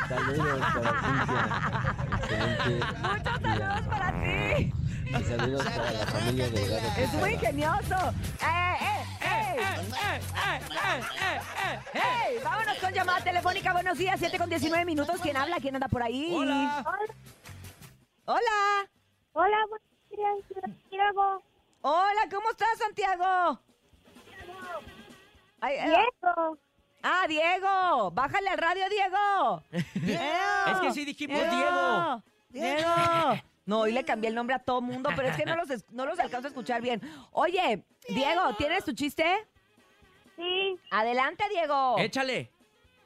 Saludos 0.08 0.60
para 0.74 1.96
Cintia. 2.26 2.90
Muchos 3.02 3.40
saludos 3.40 3.82
para 3.88 4.20
ti. 4.20 4.72
Y 5.06 5.24
saludos 5.24 5.64
para 5.64 5.92
la 5.92 6.06
familia 6.06 6.50
de 6.50 6.68
Gado 6.68 6.88
Es 6.98 7.14
muy 7.14 7.30
ingenioso. 7.34 7.94
¡Eh, 8.40 8.76
eh, 8.80 9.04
eh! 9.22 10.20
¡Hey! 11.92 12.38
Vámonos 12.42 12.78
con 12.78 12.92
llamada 12.92 13.20
telefónica. 13.20 13.72
Buenos 13.72 13.96
días, 13.96 14.18
7 14.18 14.38
con 14.38 14.50
19 14.50 14.84
minutos. 14.84 15.20
¿Quién 15.22 15.36
habla? 15.36 15.58
¿Quién 15.60 15.76
anda 15.76 15.86
por 15.88 16.02
ahí? 16.02 16.32
Hola. 16.34 16.84
Hola. 18.24 18.88
Hola, 19.32 19.56
buenos 19.68 19.88
días, 20.10 20.62
Santiago. 20.62 21.42
Hola, 21.82 22.28
¿cómo 22.28 22.50
estás, 22.50 22.76
Santiago? 22.78 23.69
Ay, 25.60 25.76
eh, 25.76 25.84
Diego. 25.84 26.58
Ah, 27.02 27.24
Diego. 27.28 28.10
Bájale 28.12 28.48
al 28.50 28.58
radio, 28.58 28.84
Diego. 28.88 29.62
Diego. 29.94 30.72
Es 30.72 30.78
que 30.80 30.92
sí 30.92 31.04
dijimos 31.04 31.38
Diego. 31.40 32.22
Diego. 32.50 33.42
No, 33.66 33.80
hoy 33.80 33.92
le 33.92 34.04
cambié 34.04 34.28
el 34.30 34.34
nombre 34.34 34.56
a 34.56 34.58
todo 34.58 34.80
mundo, 34.80 35.10
pero 35.14 35.28
es 35.28 35.36
que 35.36 35.44
no 35.44 35.54
los, 35.56 35.70
es- 35.70 35.88
no 35.90 36.04
los 36.04 36.18
alcanzo 36.18 36.48
a 36.48 36.50
escuchar 36.50 36.82
bien. 36.82 37.00
Oye, 37.30 37.84
Diego, 38.08 38.54
¿tienes 38.58 38.84
tu 38.84 38.92
chiste? 38.92 39.24
Sí, 40.36 40.76
Adelante, 40.90 41.44
Diego. 41.50 41.96
Échale. 41.98 42.50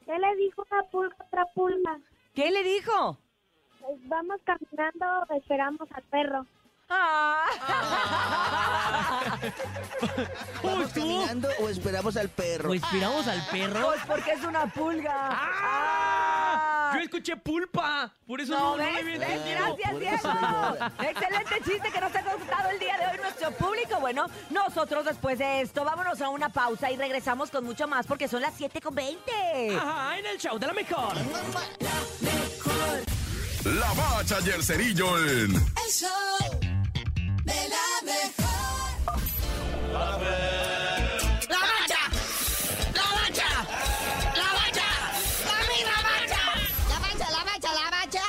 ¿qué 0.07 0.19
le 0.19 0.37
dijo 0.37 0.65
una 0.71 0.83
pulga 0.85 1.17
a 1.19 1.25
otra 1.25 1.47
pulga? 1.55 1.99
¿Qué 2.35 2.51
le 2.51 2.63
dijo? 2.63 3.19
Pues 3.81 3.97
vamos 4.09 4.41
caminando, 4.45 5.27
esperamos 5.37 5.89
al 5.93 6.03
perro. 6.05 6.47
Ah. 6.89 7.45
¿Vamos 10.63 10.93
caminando 10.93 11.49
o 11.61 11.69
esperamos 11.69 12.17
al 12.17 12.29
perro? 12.29 12.71
¿O 12.71 12.75
inspiramos 12.75 13.27
al 13.27 13.45
perro? 13.47 13.87
Pues 13.87 14.01
porque 14.07 14.33
es 14.33 14.45
una 14.45 14.67
pulga. 14.67 15.13
¡Ah! 15.15 16.91
Ah. 16.93 16.93
Yo 16.95 17.01
escuché 17.01 17.37
pulpa. 17.37 18.13
Por 18.27 18.41
eso 18.41 18.53
No, 18.53 18.81
entendido. 18.81 19.77
Gracias, 19.77 19.99
Diego. 19.99 20.33
Excelente 21.01 21.55
chiste 21.65 21.91
que 21.93 22.01
nos 22.01 22.15
ha 22.15 22.23
gustado 22.23 22.71
el 22.71 22.79
día 22.79 22.97
de 22.99 23.07
hoy 23.07 23.19
nuestro 23.19 23.51
público. 23.53 23.99
Bueno, 24.01 24.27
nosotros 24.51 25.05
después 25.05 25.39
de 25.39 25.63
esto 25.63 25.85
vámonos 25.85 26.21
a 26.21 26.29
una 26.29 26.51
pausa 26.51 26.91
y 26.91 26.97
regresamos 26.97 27.51
con 27.51 27.65
mucho 27.65 27.89
más 27.89 28.07
porque 28.07 28.29
son 28.29 28.43
las 28.43 28.55
7 28.57 28.81
con 28.81 28.95
20. 28.95 29.77
Ajá, 29.77 30.19
en 30.19 30.27
el 30.27 30.39
show 30.39 30.59
de 30.59 30.67
la 30.67 30.73
mejor. 30.73 31.17
La 33.65 33.93
bacha 33.95 34.39
y 34.45 34.51
el 34.51 34.63
cerillo 34.63 35.19
en 35.19 35.55
¡La 37.47 37.53
mancha! 41.61 42.01
¡La 42.95 43.05
mancha! 43.15 43.49
¡La 44.35 44.49
mancha! 44.55 44.89
¡La 45.45 45.59
misma 45.69 45.97
mancha! 46.03 46.43
¡La 46.89 46.99
mancha, 47.01 47.31
la 47.31 47.45
mancha, 47.45 47.75
la 47.75 47.91
mancha! 47.91 48.23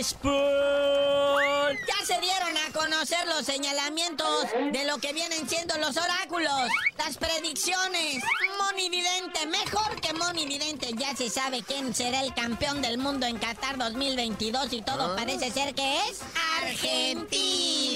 Sport. 0.00 1.78
Ya 1.88 2.06
se 2.06 2.20
dieron 2.20 2.56
a 2.56 2.72
conocer 2.72 3.26
los 3.26 3.44
señalamientos 3.44 4.46
de 4.72 4.84
lo 4.84 4.98
que 4.98 5.12
vienen 5.12 5.48
siendo 5.48 5.76
los 5.78 5.96
oráculos, 5.96 6.70
las 6.98 7.16
predicciones. 7.16 8.22
Monividente, 8.58 9.46
mejor 9.46 10.00
que 10.00 10.12
Monividente. 10.12 10.92
Ya 10.96 11.16
se 11.16 11.30
sabe 11.30 11.62
quién 11.62 11.94
será 11.94 12.22
el 12.22 12.32
campeón 12.34 12.80
del 12.80 12.98
mundo 12.98 13.26
en 13.26 13.38
Qatar 13.38 13.76
2022 13.76 14.72
y 14.72 14.82
todo 14.82 15.16
parece 15.16 15.50
ser 15.50 15.74
que 15.74 15.98
es 16.08 16.20
Argentina. 16.62 17.95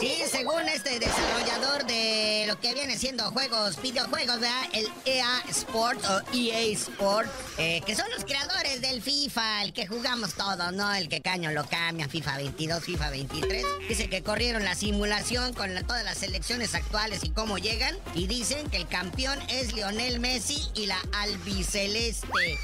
Sí, 0.00 0.22
según 0.30 0.68
este 0.68 0.98
desarrollador 0.98 1.86
de 1.86 2.44
lo 2.46 2.60
que 2.60 2.74
viene 2.74 2.96
siendo 2.98 3.30
juegos, 3.30 3.80
videojuegos, 3.80 4.40
¿verdad? 4.40 4.62
El 4.72 4.86
EA 5.04 5.42
Sport 5.48 6.04
o 6.04 6.20
EA 6.34 6.60
Sport, 6.74 7.28
eh, 7.58 7.80
que 7.86 7.96
son 7.96 8.06
los 8.14 8.24
creadores 8.24 8.80
del 8.80 9.02
FIFA, 9.02 9.62
el 9.62 9.72
que 9.72 9.86
jugamos 9.86 10.34
todos, 10.34 10.72
¿no? 10.72 10.92
El 10.94 11.08
que 11.08 11.22
caño 11.22 11.50
lo 11.50 11.66
cambia, 11.66 12.08
FIFA 12.08 12.36
22, 12.36 12.84
FIFA 12.84 13.10
23. 13.10 13.64
Dice 13.88 14.08
que 14.08 14.22
corrieron 14.22 14.64
la 14.64 14.74
simulación 14.74 15.54
con 15.54 15.74
todas 15.86 16.04
las 16.04 16.18
selecciones 16.18 16.74
actuales 16.74 17.24
y 17.24 17.30
cómo 17.30 17.58
llegan. 17.58 17.96
Y 18.14 18.26
dicen 18.26 18.68
que 18.70 18.76
el 18.76 18.86
campeón 18.86 19.38
es 19.48 19.72
Lionel 19.72 20.20
Messi 20.20 20.62
y 20.74 20.86
la 20.86 21.00
albiceleste. 21.12 22.58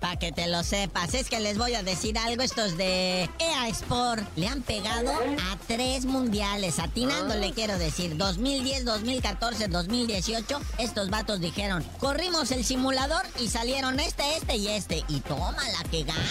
Para 0.00 0.18
que 0.18 0.32
te 0.32 0.46
lo 0.48 0.62
sepas, 0.62 1.14
es 1.14 1.28
que 1.28 1.40
les 1.40 1.58
voy 1.58 1.74
a 1.74 1.82
decir 1.82 2.18
algo, 2.18 2.42
estos 2.42 2.76
de 2.78 3.28
EA 3.38 3.68
Sport 3.68 4.24
le 4.36 4.48
han 4.48 4.62
pegado 4.62 5.12
a 5.12 5.58
tres 5.66 6.06
mundiales, 6.06 6.78
atinándole 6.78 7.52
quiero 7.52 7.78
decir, 7.78 8.16
2010, 8.16 8.86
2014, 8.86 9.68
2018, 9.68 10.60
estos 10.78 11.10
vatos 11.10 11.40
dijeron, 11.40 11.84
corrimos 11.98 12.50
el 12.50 12.64
simulador 12.64 13.22
y 13.38 13.48
salieron 13.48 14.00
este, 14.00 14.22
este 14.36 14.56
y 14.56 14.68
este, 14.68 15.04
y 15.08 15.20
toma 15.20 15.62
la 15.78 15.88
que 15.90 16.04
ganan. 16.04 16.24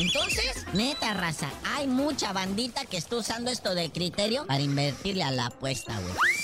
Entonces, 0.00 0.64
neta 0.72 1.12
raza, 1.14 1.50
hay 1.76 1.86
mucha 1.86 2.32
bandita 2.32 2.86
que 2.86 2.96
está 2.96 3.16
usando 3.16 3.50
esto 3.50 3.74
de 3.74 3.90
criterio 3.90 4.46
para 4.46 4.60
invertirle 4.60 5.24
a 5.24 5.30
la 5.30 5.46
apuesta, 5.46 5.92
güey. 6.00 6.43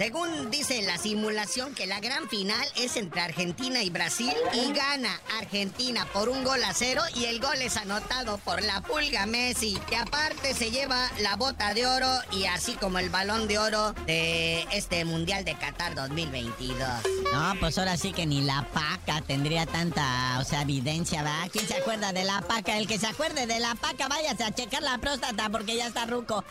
Según 0.00 0.50
dice 0.50 0.80
la 0.80 0.96
simulación 0.96 1.74
que 1.74 1.86
la 1.86 2.00
gran 2.00 2.26
final 2.26 2.66
es 2.74 2.96
entre 2.96 3.20
Argentina 3.20 3.82
y 3.82 3.90
Brasil 3.90 4.32
y 4.54 4.72
gana 4.72 5.20
Argentina 5.38 6.06
por 6.10 6.30
un 6.30 6.42
gol 6.42 6.64
a 6.64 6.72
cero 6.72 7.02
y 7.14 7.26
el 7.26 7.38
gol 7.38 7.60
es 7.60 7.76
anotado 7.76 8.38
por 8.38 8.62
la 8.62 8.80
pulga 8.80 9.26
Messi, 9.26 9.78
que 9.90 9.96
aparte 9.96 10.54
se 10.54 10.70
lleva 10.70 11.10
la 11.18 11.36
bota 11.36 11.74
de 11.74 11.86
oro 11.86 12.10
y 12.32 12.46
así 12.46 12.76
como 12.76 12.98
el 12.98 13.10
balón 13.10 13.46
de 13.46 13.58
oro 13.58 13.92
de 14.06 14.62
este 14.72 15.04
Mundial 15.04 15.44
de 15.44 15.54
Qatar 15.58 15.94
2022. 15.94 16.88
No, 17.34 17.54
pues 17.60 17.76
ahora 17.76 17.98
sí 17.98 18.14
que 18.14 18.24
ni 18.24 18.40
la 18.40 18.66
paca 18.72 19.20
tendría 19.20 19.66
tanta, 19.66 20.38
o 20.40 20.44
sea, 20.44 20.62
evidencia, 20.62 21.22
¿verdad? 21.22 21.50
¿Quién 21.52 21.68
se 21.68 21.76
acuerda 21.76 22.14
de 22.14 22.24
la 22.24 22.40
paca? 22.40 22.78
El 22.78 22.86
que 22.86 22.98
se 22.98 23.06
acuerde 23.06 23.46
de 23.46 23.60
la 23.60 23.74
paca, 23.74 24.08
váyase 24.08 24.44
a 24.44 24.54
checar 24.54 24.82
la 24.82 24.96
próstata 24.96 25.50
porque 25.50 25.76
ya 25.76 25.88
está 25.88 26.06
ruco. 26.06 26.42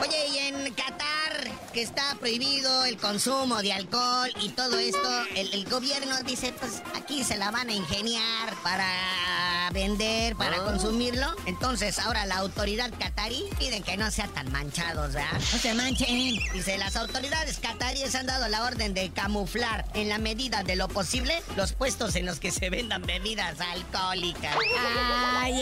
Oye, 0.00 0.28
y 0.28 0.38
en 0.38 0.74
Qatar, 0.74 1.23
que 1.74 1.82
está 1.82 2.16
prohibido 2.20 2.84
el 2.84 2.96
consumo 2.96 3.60
de 3.60 3.72
alcohol 3.72 4.30
y 4.40 4.50
todo 4.50 4.78
esto, 4.78 5.08
el, 5.34 5.52
el 5.52 5.64
gobierno 5.68 6.22
dice, 6.24 6.54
pues 6.60 6.82
aquí 6.94 7.24
se 7.24 7.36
la 7.36 7.50
van 7.50 7.68
a 7.68 7.72
ingeniar 7.72 8.54
para 8.62 8.86
vender, 9.72 10.36
para 10.36 10.58
consumirlo. 10.58 11.26
Entonces 11.46 11.98
ahora 11.98 12.26
la 12.26 12.36
autoridad 12.36 12.92
catarí 12.96 13.42
pide 13.58 13.80
que 13.80 13.96
no 13.96 14.08
sean 14.12 14.30
tan 14.30 14.52
manchados, 14.52 15.14
¿verdad? 15.14 15.32
No 15.32 15.58
se 15.58 15.74
manchen. 15.74 16.38
Dice, 16.52 16.78
las 16.78 16.94
autoridades 16.94 17.58
cataríes 17.58 18.14
han 18.14 18.26
dado 18.26 18.46
la 18.48 18.62
orden 18.62 18.94
de 18.94 19.10
camuflar 19.10 19.84
en 19.94 20.08
la 20.08 20.18
medida 20.18 20.62
de 20.62 20.76
lo 20.76 20.86
posible 20.86 21.42
los 21.56 21.72
puestos 21.72 22.14
en 22.14 22.24
los 22.24 22.38
que 22.38 22.52
se 22.52 22.70
vendan 22.70 23.02
bebidas 23.02 23.60
alcohólicas. 23.60 24.54
Ay. 25.40 25.60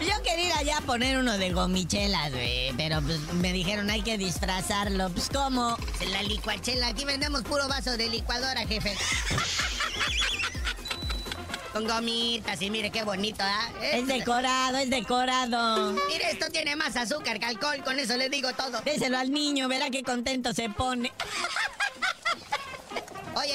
Yo 0.00 0.22
quería 0.22 0.62
ya 0.62 0.80
poner 0.82 1.18
uno 1.18 1.36
de 1.36 1.52
gomichelas, 1.52 2.30
güey, 2.32 2.72
pero 2.76 3.02
pues, 3.02 3.18
me 3.34 3.52
dijeron 3.52 3.90
hay 3.90 4.02
que 4.02 4.16
disfrazarlo. 4.16 4.85
Pues 4.86 5.28
¿cómo? 5.34 5.76
En 6.00 6.12
la 6.12 6.22
licuachela, 6.22 6.86
aquí 6.86 7.04
vendemos 7.04 7.42
puro 7.42 7.66
vaso 7.66 7.96
de 7.96 8.08
licuadora, 8.08 8.64
jefe. 8.68 8.96
Con 11.72 11.88
gomitas 11.88 12.62
y 12.62 12.70
mire 12.70 12.90
qué 12.90 13.02
bonito, 13.02 13.42
¿ah? 13.42 13.68
Es 13.82 14.06
decorado, 14.06 14.78
es 14.78 14.88
decorado. 14.88 15.92
Mire, 16.06 16.30
esto 16.30 16.46
tiene 16.52 16.76
más 16.76 16.94
azúcar 16.94 17.40
que 17.40 17.46
alcohol, 17.46 17.82
con 17.84 17.98
eso 17.98 18.16
le 18.16 18.28
digo 18.28 18.52
todo. 18.52 18.80
Déselo 18.82 19.18
al 19.18 19.32
niño, 19.32 19.66
verá 19.66 19.90
qué 19.90 20.04
contento 20.04 20.54
se 20.54 20.70
pone. 20.70 21.10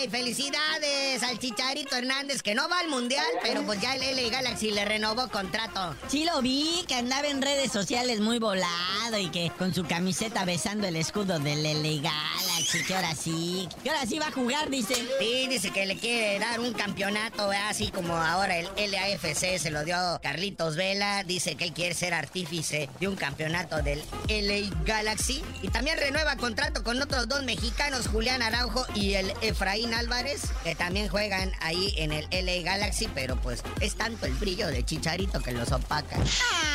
Felicidades 0.10 1.24
al 1.24 1.38
Chicharito 1.38 1.96
Hernández, 1.96 2.41
que 2.41 2.55
no 2.55 2.67
va 2.67 2.79
al 2.79 2.89
Mundial, 2.89 3.25
pero 3.43 3.63
pues 3.63 3.79
ya 3.81 3.96
el 3.96 4.01
LA 4.15 4.29
Galaxy 4.29 4.72
le 4.72 4.86
renovó 4.86 5.27
contrato. 5.29 5.96
Sí 6.08 6.25
lo 6.25 6.41
vi, 6.41 6.84
que 6.88 6.96
andaba 6.96 7.27
en 7.27 7.41
redes 7.41 7.72
sociales 7.72 8.20
muy 8.20 8.39
volado 8.39 9.17
y 9.17 9.29
que 9.29 9.51
con 9.58 9.74
su 9.74 9.86
camiseta 9.86 10.46
besando 10.46 10.88
el 10.88 10.96
escudo 10.96 11.39
del 11.39 11.63
LA 11.63 12.01
Galaxy, 12.01 12.50
que 12.88 12.96
ahora 12.96 13.15
sí, 13.15 13.68
que 13.84 13.89
ahora 13.89 14.06
sí 14.06 14.20
va 14.20 14.27
a 14.27 14.32
jugar, 14.32 14.70
dice. 14.70 14.96
Sí, 15.20 15.48
dice 15.48 15.72
que 15.72 15.86
le 15.86 15.98
quiere 15.98 16.39
dar 16.39 16.60
un 16.60 16.74
campeonato, 16.74 17.48
¿verdad? 17.48 17.70
así 17.70 17.89
como 17.89 18.15
ahora 18.15 18.58
el 18.58 18.91
LAFC 18.91 19.58
se 19.58 19.72
lo 19.72 19.84
dio 19.84 19.96
Carlitos 20.22 20.75
Vela, 20.75 21.24
dice 21.24 21.56
que 21.56 21.65
él 21.65 21.74
quiere 21.74 21.96
ser 21.96 22.13
artífice 22.13 22.89
de 23.00 23.08
un 23.08 23.15
campeonato 23.15 23.82
del 23.82 24.03
LA 24.27 24.70
Galaxy 24.86 25.44
y 25.62 25.70
también 25.70 25.98
renueva 25.98 26.36
contrato 26.36 26.84
con 26.84 27.01
otros 27.01 27.27
dos 27.27 27.44
mexicanos, 27.44 28.08
Julián 28.08 28.41
Araujo 28.41 28.86
y 28.94 29.13
el 29.13 29.34
Efraín 29.41 29.94
Álvarez, 29.94 30.41
que 30.63 30.75
también 30.75 31.08
juegan 31.08 31.51
ahí 31.62 31.94
en 31.98 32.12
el 32.12 32.27
LA 32.32 32.62
Galaxy, 32.63 33.08
pero 33.13 33.36
pues 33.38 33.63
es 33.80 33.96
tanto 33.96 34.25
el 34.25 34.34
brillo 34.34 34.68
de 34.68 34.84
Chicharito 34.84 35.39
que 35.41 35.51
los 35.51 35.72
opaca. 35.72 36.18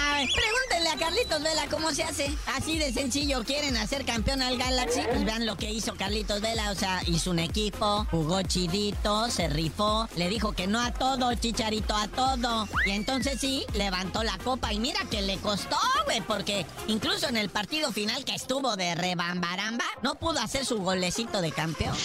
Ay, 0.08 0.26
pregúntenle 0.28 0.88
a 0.90 0.96
Carlitos 0.96 1.42
Vela 1.42 1.66
cómo 1.70 1.92
se 1.92 2.04
hace. 2.04 2.30
Así 2.54 2.78
de 2.78 2.92
sencillo, 2.92 3.44
quieren 3.44 3.76
hacer 3.76 4.04
campeón 4.04 4.40
al 4.40 4.56
Galaxy. 4.56 5.02
Pues 5.10 5.24
vean 5.24 5.44
lo 5.46 5.56
que 5.56 5.70
hizo 5.76 5.94
Carlitos 5.94 6.40
Vela, 6.40 6.70
o 6.70 6.74
sea, 6.74 7.02
hizo 7.06 7.30
un 7.30 7.38
equipo, 7.38 8.06
jugó 8.10 8.42
chidito, 8.42 9.30
se 9.30 9.48
rifó, 9.48 10.08
le 10.16 10.28
dijo 10.28 10.52
que 10.52 10.66
no 10.66 10.80
a 10.80 10.92
todo, 10.92 11.34
Chicharito, 11.34 11.94
a 11.94 12.08
todo. 12.08 12.66
Y 12.86 12.90
entonces 12.90 13.38
sí, 13.40 13.64
levantó 13.74 14.22
la 14.22 14.38
copa 14.38 14.72
y 14.72 14.80
mira 14.80 15.00
que 15.10 15.22
le 15.22 15.36
costó, 15.38 15.76
güey, 16.06 16.20
porque 16.22 16.66
incluso 16.88 17.28
en 17.28 17.36
el 17.36 17.50
partido 17.50 17.92
final 17.92 18.24
que 18.24 18.34
estuvo 18.34 18.76
de 18.76 18.94
rebambaramba, 18.94 19.84
no 20.02 20.14
pudo 20.14 20.40
hacer 20.40 20.64
su 20.64 20.78
golecito 20.78 21.40
de 21.40 21.52
campeón. 21.52 21.96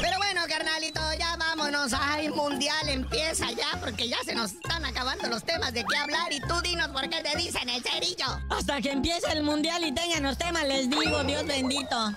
Pero 0.00 0.18
bueno, 0.18 0.42
carnalito, 0.48 1.00
ya 1.18 1.36
vámonos. 1.36 1.92
Ay, 1.98 2.28
mundial 2.28 2.88
empieza 2.88 3.50
ya, 3.52 3.80
porque 3.80 4.08
ya 4.08 4.18
se 4.24 4.34
nos 4.34 4.52
están 4.52 4.84
acabando 4.84 5.28
los 5.28 5.44
temas 5.44 5.72
de 5.72 5.84
qué 5.84 5.96
hablar. 5.96 6.32
Y 6.32 6.40
tú 6.40 6.60
dinos 6.62 6.88
por 6.88 7.08
qué 7.08 7.22
te 7.22 7.36
dicen 7.36 7.68
el 7.68 7.82
cerillo. 7.82 8.26
Hasta 8.50 8.80
que 8.80 8.92
empiece 8.92 9.30
el 9.32 9.42
mundial 9.42 9.84
y 9.84 9.92
tengan 9.92 10.22
los 10.22 10.36
temas, 10.36 10.64
les 10.66 10.88
digo, 10.88 11.24
Dios 11.24 11.46
bendito. 11.46 12.14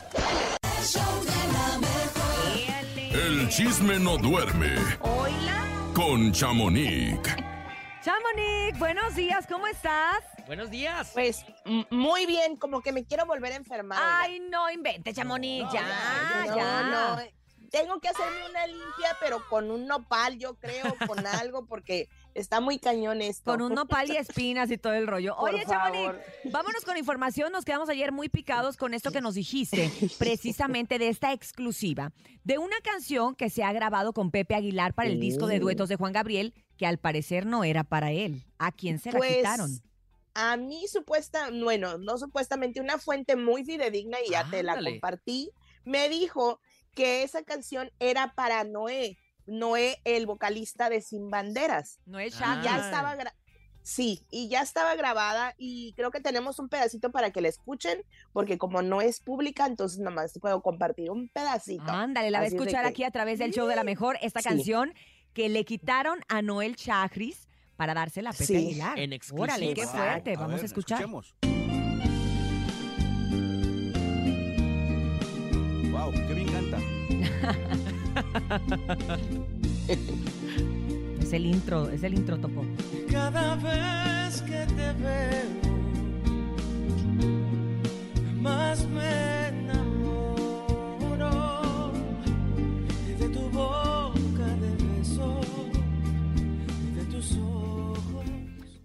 El 3.13 3.47
chisme 3.47 3.99
no 3.99 4.17
duerme 4.17 4.75
Hola. 4.99 5.63
con 5.95 6.33
Chamonix. 6.33 7.17
Chamonix, 8.03 8.77
buenos 8.77 9.15
días, 9.15 9.47
¿cómo 9.47 9.65
estás? 9.67 10.17
Buenos 10.45 10.69
días. 10.69 11.11
Pues 11.13 11.45
muy 11.89 12.25
bien, 12.25 12.57
como 12.57 12.81
que 12.81 12.91
me 12.91 13.05
quiero 13.05 13.25
volver 13.25 13.53
a 13.53 13.55
enfermar. 13.55 13.97
oiga. 13.97 14.19
Ay, 14.23 14.41
no 14.41 14.69
invente, 14.69 15.13
Chamonix, 15.13 15.71
ya, 15.71 15.83
no, 16.47 16.55
ya. 16.57 16.83
no, 16.83 17.21
Tengo 17.71 18.01
que 18.01 18.09
hacerme 18.09 18.49
una 18.49 18.67
limpia, 18.67 19.15
pero 19.21 19.47
con 19.47 19.71
un 19.71 19.87
nopal, 19.87 20.37
yo 20.37 20.55
creo, 20.55 20.97
con 21.07 21.25
algo, 21.25 21.65
porque 21.65 22.09
está 22.33 22.59
muy 22.59 22.79
cañón 22.79 23.21
esto. 23.21 23.51
Con 23.51 23.61
un 23.61 23.73
nopal 23.73 24.09
y 24.09 24.17
espinas 24.17 24.71
y 24.71 24.77
todo 24.77 24.93
el 24.93 25.07
rollo. 25.07 25.35
Por 25.35 25.53
Oye, 25.53 25.65
Chamonix, 25.65 26.13
vámonos 26.51 26.83
con 26.85 26.97
información. 26.97 27.51
Nos 27.51 27.65
quedamos 27.65 27.89
ayer 27.89 28.11
muy 28.11 28.29
picados 28.29 28.77
con 28.77 28.93
esto 28.93 29.11
que 29.11 29.21
nos 29.21 29.35
dijiste, 29.35 29.89
precisamente 30.19 30.99
de 30.99 31.09
esta 31.09 31.33
exclusiva, 31.33 32.11
de 32.43 32.57
una 32.57 32.77
canción 32.83 33.35
que 33.35 33.49
se 33.49 33.63
ha 33.63 33.71
grabado 33.73 34.13
con 34.13 34.31
Pepe 34.31 34.55
Aguilar 34.55 34.93
para 34.93 35.09
el 35.09 35.19
disco 35.19 35.47
de 35.47 35.57
Oh. 35.57 35.59
duetos 35.59 35.89
de 35.89 35.95
Juan 35.95 36.13
Gabriel, 36.13 36.53
que 36.77 36.85
al 36.85 36.97
parecer 36.97 37.45
no 37.45 37.63
era 37.63 37.83
para 37.83 38.11
él. 38.11 38.43
¿A 38.57 38.71
quién 38.71 38.99
se 38.99 39.11
la 39.11 39.17
Pues, 39.19 39.37
quitaron? 39.37 39.69
A 40.33 40.57
mí 40.57 40.87
supuesta, 40.87 41.49
bueno, 41.51 41.99
no 41.99 42.17
supuestamente, 42.17 42.81
una 42.81 42.97
fuente 42.97 43.35
muy 43.35 43.63
fidedigna 43.63 44.17
y 44.25 44.31
ya 44.31 44.49
te 44.49 44.63
la 44.63 44.79
compartí, 44.81 45.51
me 45.85 46.09
dijo 46.09 46.59
que 46.95 47.21
esa 47.23 47.43
canción 47.43 47.91
era 47.99 48.33
para 48.33 48.63
Noé, 48.63 49.17
Noé, 49.45 49.99
el 50.05 50.25
vocalista 50.25 50.89
de 50.89 51.01
Sin 51.01 51.29
Banderas. 51.29 51.99
No 52.05 52.19
es 52.19 52.35
Y 52.35 52.39
Shakira. 52.39 52.63
ya 52.63 52.85
estaba 52.85 53.15
Sí, 53.85 54.25
y 54.31 54.47
ya 54.47 54.61
estaba 54.61 54.95
grabada 54.95 55.55
y 55.57 55.91
creo 55.97 56.09
que 56.09 56.21
tenemos 56.21 56.57
un 56.57 56.69
pedacito 56.69 57.11
para 57.11 57.31
que 57.31 57.41
la 57.41 57.49
escuchen, 57.49 58.01
porque 58.31 58.57
como 58.57 58.81
no 58.81 59.01
es 59.01 59.19
pública, 59.19 59.65
entonces 59.65 59.99
nomás 59.99 60.31
puedo 60.39 60.61
compartir 60.61 61.11
un 61.11 61.27
pedacito. 61.27 61.83
Ándale, 61.91 62.31
la 62.31 62.39
va 62.39 62.45
a 62.45 62.47
escuchar 62.47 62.83
que- 62.83 62.87
aquí 62.87 63.03
a 63.03 63.11
través 63.11 63.39
del 63.39 63.51
show 63.51 63.67
de 63.67 63.75
la 63.75 63.83
mejor, 63.83 64.17
esta 64.21 64.39
Sí. 64.41 64.47
canción 64.47 64.93
que 65.33 65.49
le 65.49 65.65
quitaron 65.65 66.21
a 66.29 66.41
Noel 66.41 66.77
Chagris 66.77 67.49
para 67.75 67.93
dársela 67.93 68.29
a 68.29 68.33
Pepe 68.33 68.45
Sí. 68.45 68.55
Aguilar. 68.55 68.97
En 68.99 69.11
Órale, 69.37 69.65
qué 69.65 69.81
exclusiva. 69.81 70.03
fuerte. 70.05 70.35
Vamos 70.37 70.61
a, 70.61 70.65
escuchar. 70.65 70.99
Escuchemos. 71.01 71.35
Es 81.21 81.33
el 81.33 81.45
intro, 81.45 81.89
es 81.89 82.03
el 82.03 82.13
intro, 82.13 82.37
Topo. 82.37 82.63
Cada 83.09 83.55
vez 83.55 84.41
que 84.43 84.65
te 84.75 84.93
veo, 85.01 85.49
más 88.41 88.85
me 88.87 89.51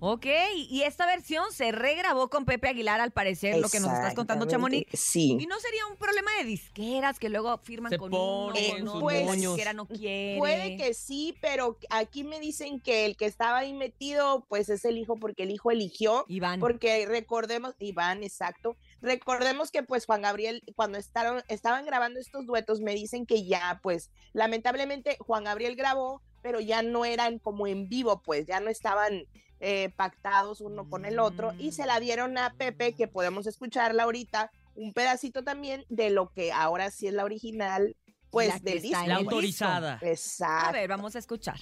Ok, 0.00 0.26
y 0.68 0.82
esta 0.82 1.06
versión 1.06 1.44
se 1.52 1.72
regrabó 1.72 2.30
con 2.30 2.44
Pepe 2.44 2.68
Aguilar, 2.68 3.00
al 3.00 3.10
parecer, 3.10 3.58
lo 3.58 3.68
que 3.68 3.80
nos 3.80 3.92
estás 3.92 4.14
contando, 4.14 4.46
Chamonix. 4.46 4.86
Sí. 4.92 5.36
¿Y 5.38 5.46
no 5.46 5.58
sería 5.58 5.86
un 5.86 5.96
problema 5.96 6.30
de 6.38 6.44
disqueras 6.44 7.18
que 7.18 7.28
luego 7.28 7.58
firman 7.58 7.90
Se 7.90 7.98
con 7.98 8.14
uno, 8.14 8.52
no, 8.80 9.10
la 9.10 9.20
moños. 9.24 9.54
disquera 9.54 9.72
no 9.72 9.86
quiere? 9.86 10.38
Puede 10.38 10.76
que 10.76 10.94
sí, 10.94 11.36
pero 11.40 11.78
aquí 11.90 12.22
me 12.22 12.38
dicen 12.38 12.80
que 12.80 13.06
el 13.06 13.16
que 13.16 13.26
estaba 13.26 13.58
ahí 13.58 13.72
metido, 13.72 14.46
pues 14.48 14.68
es 14.68 14.84
el 14.84 14.98
hijo, 14.98 15.16
porque 15.16 15.42
el 15.42 15.50
hijo 15.50 15.72
eligió. 15.72 16.24
Iván. 16.28 16.60
Porque 16.60 17.04
recordemos, 17.06 17.74
Iván, 17.80 18.22
exacto. 18.22 18.76
Recordemos 19.02 19.72
que 19.72 19.82
pues 19.82 20.06
Juan 20.06 20.22
Gabriel, 20.22 20.62
cuando 20.76 20.98
estaban 20.98 21.86
grabando 21.86 22.20
estos 22.20 22.46
duetos, 22.46 22.80
me 22.80 22.94
dicen 22.94 23.26
que 23.26 23.44
ya, 23.44 23.80
pues, 23.82 24.10
lamentablemente 24.32 25.16
Juan 25.18 25.44
Gabriel 25.44 25.74
grabó, 25.74 26.22
pero 26.40 26.60
ya 26.60 26.82
no 26.82 27.04
eran 27.04 27.40
como 27.40 27.66
en 27.66 27.88
vivo, 27.88 28.22
pues, 28.22 28.46
ya 28.46 28.60
no 28.60 28.70
estaban 28.70 29.26
eh, 29.60 29.90
pactados 29.96 30.60
uno 30.60 30.88
con 30.88 31.04
el 31.04 31.18
otro, 31.18 31.52
y 31.58 31.72
se 31.72 31.86
la 31.86 32.00
dieron 32.00 32.38
a 32.38 32.54
Pepe, 32.54 32.94
que 32.94 33.08
podemos 33.08 33.46
escucharla 33.46 34.04
ahorita, 34.04 34.50
un 34.74 34.92
pedacito 34.92 35.42
también 35.42 35.84
de 35.88 36.10
lo 36.10 36.30
que 36.32 36.52
ahora 36.52 36.90
sí 36.90 37.08
es 37.08 37.14
la 37.14 37.24
original, 37.24 37.96
pues, 38.30 38.48
La 38.48 38.58
del 38.60 38.82
disco. 38.82 39.06
La 39.06 39.16
autorizada. 39.16 39.98
Exacto. 40.02 40.68
A 40.68 40.72
ver, 40.72 40.88
vamos 40.88 41.16
a 41.16 41.18
escuchar. 41.18 41.58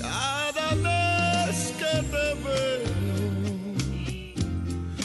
Cada 0.00 0.74
vez 0.74 1.72
que 1.78 2.02
te 2.10 2.34
veo, 2.44 2.92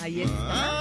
Ahí 0.01 0.21
está. 0.21 0.76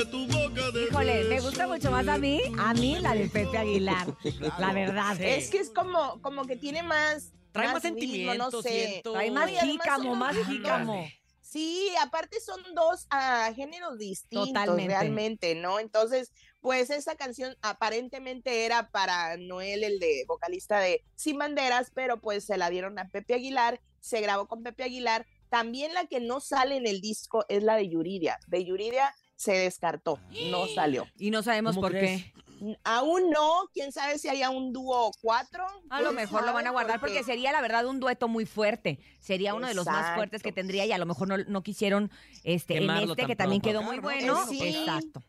De 0.00 0.06
tu 0.06 0.26
boca 0.26 0.70
de 0.70 0.84
Híjole, 0.84 1.24
me 1.24 1.40
gusta 1.40 1.66
mucho 1.66 1.90
más 1.90 2.08
a 2.08 2.16
mí, 2.16 2.40
a 2.58 2.72
mí 2.72 2.98
la 3.00 3.14
de 3.14 3.28
Pepe 3.28 3.58
Aguilar. 3.58 4.06
La 4.58 4.72
verdad. 4.72 5.20
Es 5.20 5.50
que 5.50 5.58
es 5.58 5.68
como, 5.70 6.22
como 6.22 6.44
que 6.46 6.56
tiene 6.56 6.82
más. 6.82 7.32
Trae 7.52 7.72
más 7.72 7.82
sentimiento, 7.82 8.50
no 8.50 8.62
sé. 8.62 8.70
siento. 8.70 9.12
Trae 9.12 9.30
más 9.30 9.50
jícamo, 9.50 10.14
más 10.14 10.36
jícamo. 10.46 11.06
Sí, 11.42 11.90
aparte 12.00 12.40
son 12.40 12.62
dos 12.74 13.06
ah, 13.10 13.52
géneros 13.54 13.98
distintos 13.98 14.48
Totalmente. 14.48 14.88
realmente, 14.94 15.54
¿no? 15.56 15.80
Entonces, 15.80 16.32
pues 16.60 16.90
esa 16.90 17.16
canción 17.16 17.56
aparentemente 17.60 18.64
era 18.64 18.90
para 18.90 19.36
Noel, 19.36 19.82
el 19.82 19.98
de 19.98 20.24
vocalista 20.28 20.78
de 20.78 21.04
Sin 21.16 21.36
Banderas, 21.36 21.90
pero 21.92 22.20
pues 22.20 22.44
se 22.44 22.56
la 22.56 22.70
dieron 22.70 22.98
a 22.98 23.08
Pepe 23.08 23.34
Aguilar, 23.34 23.80
se 23.98 24.20
grabó 24.20 24.46
con 24.46 24.62
Pepe 24.62 24.84
Aguilar, 24.84 25.26
También 25.50 25.92
la 25.92 26.06
que 26.06 26.20
no 26.20 26.38
sale 26.38 26.76
en 26.76 26.86
el 26.86 27.00
disco 27.00 27.44
es 27.48 27.64
la 27.64 27.74
de 27.74 27.88
Yuridia. 27.88 28.38
De 28.46 28.64
Yuridia 28.64 29.12
se 29.40 29.52
descartó, 29.52 30.20
no 30.50 30.66
salió. 30.66 31.06
Y 31.18 31.30
no 31.30 31.42
sabemos 31.42 31.74
¿Cómo 31.74 31.86
por 31.86 31.92
crees? 31.92 32.24
qué. 32.24 32.76
Aún 32.84 33.30
no, 33.30 33.70
quién 33.72 33.90
sabe 33.90 34.18
si 34.18 34.28
haya 34.28 34.50
un 34.50 34.70
dúo 34.74 35.10
cuatro. 35.22 35.64
A 35.88 36.02
lo 36.02 36.12
mejor 36.12 36.44
lo 36.44 36.52
van 36.52 36.66
a 36.66 36.70
guardar 36.70 37.00
porque 37.00 37.24
sería 37.24 37.50
la 37.50 37.62
verdad 37.62 37.86
un 37.86 38.00
dueto 38.00 38.28
muy 38.28 38.44
fuerte. 38.44 38.98
Sería 39.18 39.54
uno 39.54 39.66
de 39.66 39.72
los 39.72 39.86
más 39.86 40.14
fuertes 40.14 40.42
que 40.42 40.52
tendría 40.52 40.84
y 40.84 40.92
a 40.92 40.98
lo 40.98 41.06
mejor 41.06 41.26
no, 41.26 41.38
no 41.38 41.62
quisieron 41.62 42.10
este 42.44 42.74
en 42.74 42.80
Quemarlo 42.80 43.12
este 43.14 43.26
que 43.26 43.34
también 43.34 43.62
quedó 43.62 43.82
muy 43.82 43.98
Claro, 43.98 44.02
bueno. 44.02 44.46
sí. 44.46 44.62
Exacto. 44.62 45.22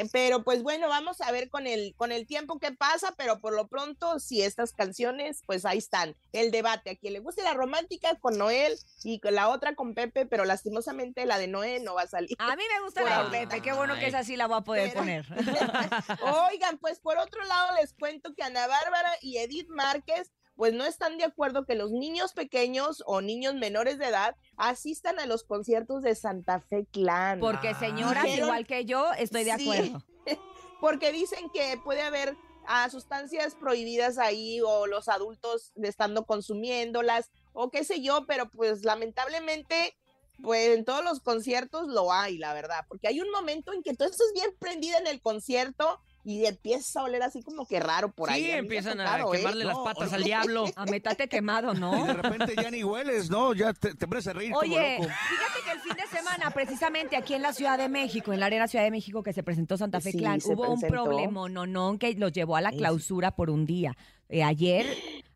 Eh, 0.00 0.08
Pero 0.12 0.42
pues 0.44 0.62
bueno, 0.62 0.88
vamos 0.88 1.20
a 1.20 1.30
ver 1.32 1.48
con 1.50 1.66
el, 1.66 1.94
con 1.96 2.12
el 2.12 2.26
tiempo 2.26 2.58
que 2.58 2.72
pasa, 2.72 3.14
pero 3.16 3.40
por 3.40 3.54
lo 3.54 3.68
pronto, 3.68 4.18
si 4.18 4.42
estas 4.42 4.72
canciones, 4.72 5.42
pues 5.46 5.64
ahí 5.64 5.78
están. 5.78 6.16
El 6.32 6.50
debate, 6.50 6.90
a 6.90 6.96
quien 6.96 7.12
le 7.12 7.18
guste 7.20 7.42
la 7.42 7.54
romántica 7.54 8.14
con 8.16 8.38
Noel 8.38 8.76
y 9.04 9.20
con 9.20 9.34
la 9.34 9.48
otra 9.48 9.74
con 9.74 9.94
Pepe, 9.94 10.26
pero 10.26 10.44
lastimosamente 10.44 11.26
la 11.26 11.38
de 11.38 11.48
Noel 11.48 11.84
no 11.84 11.94
va 11.94 12.02
a 12.02 12.06
salir. 12.06 12.36
A 12.38 12.56
mí 12.56 12.62
me 12.74 12.84
gusta 12.84 13.02
la 13.02 13.24
de. 13.28 13.46
Pepe, 13.46 13.62
qué 13.62 13.72
bueno 13.72 13.94
que 13.98 14.06
esa 14.06 14.24
sí 14.24 14.36
la 14.36 14.46
voy 14.46 14.58
a 14.58 14.62
poder 14.62 14.88
Pero- 14.88 15.00
poner. 15.00 15.26
Oigan, 16.50 16.78
pues 16.78 17.00
por 17.00 17.18
otro 17.18 17.42
lado 17.44 17.76
les 17.80 17.92
cuento 17.94 18.34
que 18.34 18.42
Ana 18.42 18.66
Bárbara 18.66 19.10
y 19.20 19.38
Edith 19.38 19.68
Márquez 19.68 20.30
pues 20.60 20.74
no 20.74 20.84
están 20.84 21.16
de 21.16 21.24
acuerdo 21.24 21.64
que 21.64 21.74
los 21.74 21.90
niños 21.90 22.34
pequeños 22.34 23.02
o 23.06 23.22
niños 23.22 23.54
menores 23.54 23.96
de 23.96 24.08
edad 24.08 24.36
asistan 24.58 25.18
a 25.18 25.24
los 25.24 25.42
conciertos 25.42 26.02
de 26.02 26.14
Santa 26.14 26.60
Fe 26.60 26.84
Clan. 26.92 27.40
Porque 27.40 27.72
señoras 27.76 28.24
Dijeron- 28.24 28.48
igual 28.48 28.66
que 28.66 28.84
yo 28.84 29.10
estoy 29.14 29.44
de 29.44 29.56
Sí. 29.56 29.62
acuerdo. 29.70 30.04
porque 30.82 31.12
dicen 31.12 31.48
que 31.48 31.80
puede 31.82 32.02
haber 32.02 32.36
ah, 32.66 32.90
sustancias 32.90 33.54
prohibidas 33.54 34.18
ahí 34.18 34.60
o 34.60 34.86
los 34.86 35.08
adultos 35.08 35.72
estando 35.82 36.26
consumiéndolas 36.26 37.30
o 37.54 37.70
qué 37.70 37.82
sé 37.82 38.02
yo, 38.02 38.26
pero 38.26 38.50
pues 38.50 38.84
lamentablemente 38.84 39.96
pues 40.42 40.76
en 40.76 40.84
todos 40.84 41.02
los 41.02 41.20
conciertos 41.20 41.88
lo 41.88 42.12
hay, 42.12 42.36
la 42.36 42.52
verdad, 42.52 42.84
porque 42.86 43.08
hay 43.08 43.22
un 43.22 43.30
momento 43.30 43.72
en 43.72 43.82
que 43.82 43.94
tú 43.94 44.04
estás 44.04 44.26
bien 44.34 44.50
prendida 44.58 44.98
en 44.98 45.06
el 45.06 45.22
concierto 45.22 46.00
y 46.24 46.44
empieza 46.44 47.00
a 47.00 47.04
oler 47.04 47.22
así 47.22 47.42
como 47.42 47.66
que 47.66 47.80
raro 47.80 48.12
por 48.12 48.30
ahí. 48.30 48.44
Sí, 48.44 48.50
A 48.50 48.58
empiezan 48.58 49.00
a 49.00 49.04
tocado, 49.04 49.34
¿eh? 49.34 49.38
quemarle 49.38 49.64
las 49.64 49.78
patas 49.78 50.10
no. 50.10 50.16
al 50.16 50.24
diablo. 50.24 50.64
A 50.76 50.84
metate 50.86 51.28
quemado, 51.28 51.74
¿no? 51.74 52.04
Y 52.04 52.06
de 52.08 52.12
repente 52.14 52.54
ya 52.56 52.70
ni 52.70 52.84
hueles, 52.84 53.30
¿no? 53.30 53.54
Ya 53.54 53.72
te, 53.72 53.94
te 53.94 54.04
empiezas 54.04 54.28
a 54.34 54.38
reír 54.38 54.52
Oye, 54.54 54.96
como 54.96 55.08
loco. 55.08 55.14
fíjate 55.28 55.64
que 55.64 55.70
el 55.72 55.80
fin 55.80 55.96
de 55.96 56.16
semana, 56.18 56.50
precisamente 56.50 57.16
aquí 57.16 57.34
en 57.34 57.42
la 57.42 57.52
Ciudad 57.52 57.78
de 57.78 57.88
México, 57.88 58.32
en 58.32 58.40
la 58.40 58.46
Arena 58.46 58.68
Ciudad 58.68 58.84
de 58.84 58.90
México 58.90 59.22
que 59.22 59.32
se 59.32 59.42
presentó 59.42 59.76
Santa 59.76 60.00
Fe 60.00 60.12
Sí, 60.12 60.18
Clan, 60.18 60.40
hubo 60.44 60.70
un 60.72 60.80
problema, 60.80 61.48
no, 61.48 61.66
no, 61.66 61.98
que 61.98 62.14
los 62.14 62.32
llevó 62.32 62.56
a 62.56 62.60
la 62.60 62.70
clausura 62.70 63.30
por 63.32 63.50
un 63.50 63.66
día. 63.66 63.96
Eh, 64.28 64.44
ayer, 64.44 64.86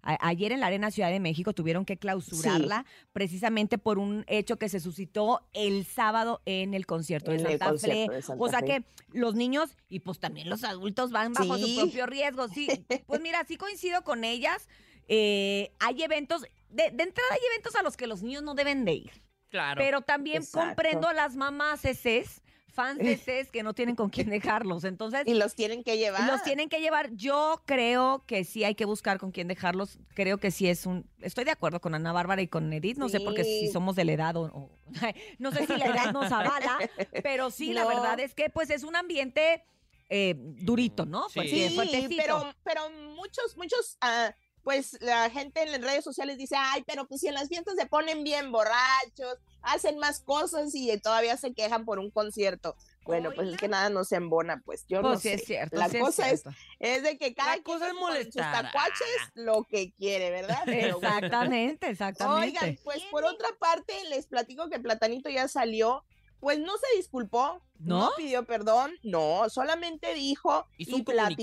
a- 0.04 0.28
ayer 0.28 0.52
en 0.52 0.60
la 0.60 0.66
Arena 0.66 0.90
Ciudad 0.90 1.10
de 1.10 1.18
México 1.20 1.52
tuvieron 1.52 1.84
que 1.84 1.96
clausurarla 1.96 2.84
precisamente 3.12 3.78
por 3.78 3.98
un 3.98 4.24
hecho 4.28 4.56
que 4.58 4.68
se 4.68 4.78
suscitó 4.80 5.46
el 5.52 5.84
sábado 5.86 6.42
en 6.44 6.74
el 6.74 6.86
concierto 6.86 7.30
de 7.30 7.38
En 7.38 7.46
el 7.46 7.52
Santa 7.52 7.66
concierto 7.70 8.10
Fe. 8.12 8.16
de 8.16 8.22
Santa 8.22 8.44
o 8.44 8.48
sea 8.48 8.60
Fe. 8.60 8.66
que 8.66 8.84
los 9.18 9.34
niños 9.34 9.76
y 9.88 10.00
pues 10.00 10.18
también 10.20 10.48
los 10.50 10.62
adultos 10.64 11.10
van 11.10 11.32
bajo 11.32 11.56
Sí. 11.58 11.74
su 11.74 11.80
propio 11.82 12.06
riesgo. 12.06 12.48
Sí, 12.48 12.68
pues 13.06 13.20
mira, 13.20 13.44
sí 13.48 13.56
coincido 13.56 14.04
con 14.04 14.24
ellas. 14.24 14.68
Eh, 15.08 15.72
hay 15.80 16.02
eventos, 16.02 16.42
de, 16.70 16.90
de 16.90 17.02
entrada 17.02 17.28
hay 17.32 17.40
eventos 17.52 17.74
a 17.76 17.82
los 17.82 17.96
que 17.96 18.06
los 18.06 18.22
niños 18.22 18.42
no 18.42 18.54
deben 18.54 18.84
de 18.84 18.92
ir. 18.94 19.10
Claro. 19.50 19.78
Pero 19.80 20.00
también 20.02 20.38
Exacto. 20.38 20.66
comprendo 20.68 21.08
a 21.08 21.12
las 21.14 21.36
mamás 21.36 21.84
eses, 21.84 22.42
fans 22.74 22.98
de 22.98 23.12
eses 23.12 23.50
que 23.50 23.62
no 23.62 23.72
tienen 23.72 23.96
con 23.96 24.10
quién 24.10 24.28
dejarlos. 24.30 24.84
Entonces, 24.84 25.22
Y 25.26 25.34
los 25.34 25.54
tienen 25.54 25.82
que 25.84 25.96
llevar. 25.96 26.30
los 26.30 26.42
tienen 26.42 26.68
que 26.68 26.80
llevar. 26.80 27.10
Yo 27.12 27.62
creo 27.64 28.24
que 28.26 28.44
sí 28.44 28.64
hay 28.64 28.74
que 28.74 28.84
buscar 28.84 29.18
con 29.18 29.30
quién 29.30 29.48
dejarlos. 29.48 29.98
Creo 30.14 30.38
que 30.38 30.50
sí 30.50 30.68
es 30.68 30.84
un... 30.84 31.08
Estoy 31.22 31.44
de 31.44 31.52
acuerdo 31.52 31.80
con 31.80 31.94
Ana 31.94 32.12
Bárbara 32.12 32.42
y 32.42 32.48
con 32.48 32.72
Edith. 32.72 32.98
No 32.98 33.08
sé 33.08 33.20
porque 33.20 33.44
si 33.44 33.60
Sí. 33.66 33.72
somos 33.72 33.96
de 33.96 34.04
la 34.04 34.12
edad 34.12 34.37
o... 34.37 34.42
o- 34.42 34.70
no 35.38 35.50
sé 35.52 35.66
si 35.66 35.76
la 35.76 35.87
edad 35.87 36.12
nos 36.12 36.30
avala, 36.30 36.78
pero 37.22 37.50
sí, 37.50 37.72
la 37.72 37.87
verdad 37.87 38.20
es 38.20 38.34
que 38.34 38.50
pues 38.50 38.68
es 38.70 38.82
un 38.84 38.96
ambiente 38.96 39.64
eh, 40.10 40.34
durito, 40.37 41.06
¿no? 41.06 41.28
Sí. 41.30 41.40
Sí, 41.48 42.14
pero, 42.16 42.52
pero 42.62 42.90
muchos, 43.16 43.56
muchos, 43.56 43.96
ah, 44.02 44.34
pues 44.64 44.96
la 45.03 45.29
gente 45.31 45.62
en 45.62 45.70
las 45.72 45.81
redes 45.83 46.03
sociales 46.03 46.38
dice, 46.38 46.57
ay, 46.59 46.83
pero 46.87 47.07
pues 47.07 47.20
si 47.20 47.29
en 47.29 47.35
las 47.35 47.48
fiestas 47.48 47.74
se 47.79 47.87
ponen 47.87 48.24
bien 48.24 48.50
borrachos, 48.50 49.38
hacen 49.62 49.98
más 49.98 50.20
cosas 50.20 50.74
y 50.74 50.98
todavía 50.98 51.37
se 51.37 51.53
quejan 51.55 51.85
por 51.85 51.98
un 51.98 52.11
concierto. 52.11 52.74
Bueno, 53.05 53.31
pues 53.35 53.50
es 53.50 53.59
que 53.59 53.68
nada 53.68 53.90
nos 53.90 54.11
embona, 54.12 54.62
pues 54.64 54.87
yo 54.88 55.03
Pues 55.03 55.12
no 55.12 55.18
sí 55.20 55.29
sé. 55.29 55.35
es 55.35 55.44
cierto. 55.44 55.77
La 55.77 55.90
sí 55.90 55.98
cosa 55.98 56.31
es, 56.31 56.40
cierto. 56.40 56.59
es 56.81 57.03
de 57.03 57.18
que 57.18 57.35
cada 57.35 57.53
quien 57.53 57.64
cosa 57.64 57.88
es 57.88 57.94
molestar. 57.94 58.33
sus 58.55 58.62
tacuaches 58.62 59.16
lo 59.35 59.64
que 59.64 59.92
quiere, 59.92 60.31
¿verdad? 60.31 60.62
Pero. 60.64 60.96
Exactamente, 60.96 61.90
exactamente. 61.90 62.59
Oigan, 62.59 62.79
pues 62.83 63.03
por 63.11 63.24
otra 63.24 63.48
parte, 63.59 63.92
les 64.09 64.27
platico 64.27 64.70
que 64.70 64.81
Platanito 64.81 65.29
ya 65.29 65.48
salió, 65.48 66.03
pues 66.40 66.59
no 66.59 66.72
se 66.79 66.96
disculpó, 66.96 67.61
¿No? 67.79 68.11
pidió 68.16 68.44
perdón, 68.44 68.92
no, 69.03 69.48
solamente 69.50 70.14
dijo 70.14 70.66
Hizo 70.79 70.92
y 70.92 70.94
un 70.94 71.05
comunicado. 71.05 71.35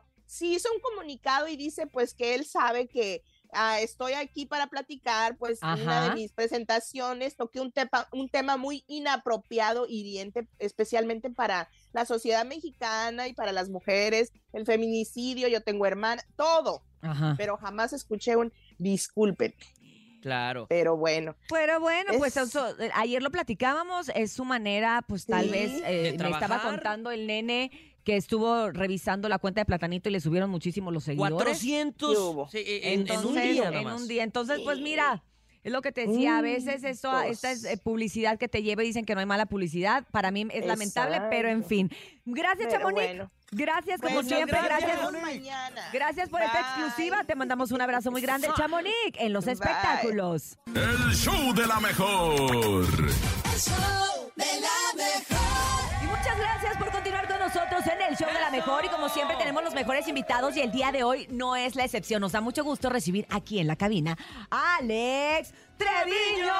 platicó. 0.00 0.09
Sí, 0.30 0.54
hizo 0.54 0.68
un 0.72 0.80
comunicado 0.80 1.48
y 1.48 1.56
dice 1.56 1.88
pues 1.88 2.14
que 2.14 2.36
él 2.36 2.44
sabe 2.46 2.86
que 2.86 3.24
ah, 3.52 3.80
estoy 3.80 4.12
aquí 4.12 4.46
para 4.46 4.68
platicar, 4.68 5.36
pues 5.36 5.58
una 5.60 6.08
de 6.10 6.14
mis 6.14 6.30
presentaciones 6.30 7.34
toqué 7.36 7.58
un, 7.60 7.72
tepa- 7.72 8.06
un 8.12 8.28
tema 8.28 8.56
muy 8.56 8.84
inapropiado, 8.86 9.86
hiriente, 9.88 10.46
especialmente 10.60 11.30
para 11.30 11.68
la 11.92 12.06
sociedad 12.06 12.44
mexicana 12.46 13.26
y 13.26 13.32
para 13.32 13.50
las 13.50 13.68
mujeres, 13.70 14.32
el 14.52 14.64
feminicidio, 14.66 15.48
yo 15.48 15.62
tengo 15.62 15.84
hermana, 15.84 16.22
todo, 16.36 16.84
Ajá. 17.02 17.34
pero 17.36 17.56
jamás 17.56 17.92
escuché 17.92 18.36
un 18.36 18.52
disculpen, 18.78 19.52
Claro. 20.22 20.66
pero 20.68 20.96
bueno. 20.96 21.34
Pero 21.48 21.80
bueno, 21.80 22.12
pues 22.18 22.36
Es- 22.36 22.50
eso, 22.54 22.76
ayer 22.94 23.20
lo 23.20 23.32
platicábamos, 23.32 24.10
es 24.14 24.32
su 24.32 24.44
manera, 24.44 25.02
pues 25.08 25.26
tal 25.26 25.46
Sí. 25.46 25.50
vez, 25.50 25.82
eh, 25.84 26.16
me 26.16 26.30
estaba 26.30 26.62
contando 26.62 27.10
el 27.10 27.26
nene 27.26 27.89
que 28.04 28.16
estuvo 28.16 28.70
revisando 28.70 29.28
la 29.28 29.38
cuenta 29.38 29.60
de 29.60 29.64
Platanito 29.66 30.08
y 30.08 30.12
le 30.12 30.20
subieron 30.20 30.50
muchísimo 30.50 30.90
los 30.90 31.04
seguidores. 31.04 31.34
400 31.34 32.10
¿Qué 32.10 32.16
hubo? 32.18 32.48
sí, 32.48 32.58
en, 32.66 32.84
en 32.92 33.00
Entonces, 33.00 33.26
un 33.26 33.34
día 33.34 33.68
en 33.80 33.86
un 33.88 34.08
día. 34.08 34.22
Entonces, 34.24 34.60
pues 34.64 34.80
mira, 34.80 35.22
es 35.62 35.70
lo 35.72 35.82
que 35.82 35.92
te 35.92 36.06
decía, 36.06 36.38
a 36.38 36.40
veces 36.40 36.82
esto, 36.84 37.12
Mm, 37.12 37.24
esta 37.32 37.50
es 37.52 37.60
pues. 37.60 37.72
eh, 37.74 37.76
publicidad 37.76 38.38
que 38.38 38.48
te 38.48 38.62
lleva 38.62 38.82
y 38.82 38.86
dicen 38.86 39.04
que 39.04 39.12
no 39.14 39.20
hay 39.20 39.26
mala 39.26 39.44
publicidad. 39.46 40.06
Para 40.10 40.30
mí 40.30 40.46
es 40.50 40.64
lamentable, 40.64 41.20
pero 41.28 41.50
en 41.50 41.62
fin. 41.64 41.90
Gracias, 42.24 42.72
Chamonix. 42.72 42.94
bueno. 42.94 43.30
Gracias, 43.52 44.00
como 44.00 44.14
Pues, 44.14 44.28
siempre. 44.28 44.56
Gracias. 44.62 45.00
Gracias 45.92 46.28
por 46.30 46.40
esta 46.40 46.52
Bye. 46.62 46.62
exclusiva. 46.86 47.24
Te 47.24 47.34
mandamos 47.34 47.72
un 47.72 47.80
abrazo 47.82 48.10
muy 48.10 48.22
grande, 48.22 48.48
Chamonix, 48.56 48.92
en 49.18 49.32
los 49.34 49.44
Bye. 49.44 49.54
espectáculos. 49.54 50.56
El 50.74 51.14
show 51.14 51.52
de 51.54 51.66
la 51.66 51.80
mejor. 51.80 52.88
Y 53.44 53.99
show 58.16 58.28
de 58.32 58.40
la 58.40 58.50
mejor. 58.50 58.84
Y 58.84 58.88
como 58.88 59.08
siempre 59.08 59.36
tenemos 59.36 59.62
los 59.62 59.74
mejores 59.74 60.06
invitados 60.08 60.56
y 60.56 60.60
el 60.60 60.72
día 60.72 60.92
de 60.92 61.04
hoy 61.04 61.26
no 61.30 61.56
es 61.56 61.74
la 61.76 61.84
excepción. 61.84 62.20
Nos 62.20 62.32
da 62.32 62.40
mucho 62.40 62.64
gusto 62.64 62.88
recibir 62.90 63.26
aquí 63.30 63.58
en 63.58 63.66
la 63.66 63.76
cabina 63.76 64.16
a 64.50 64.76
Alex 64.76 65.52
Treviño 65.76 66.54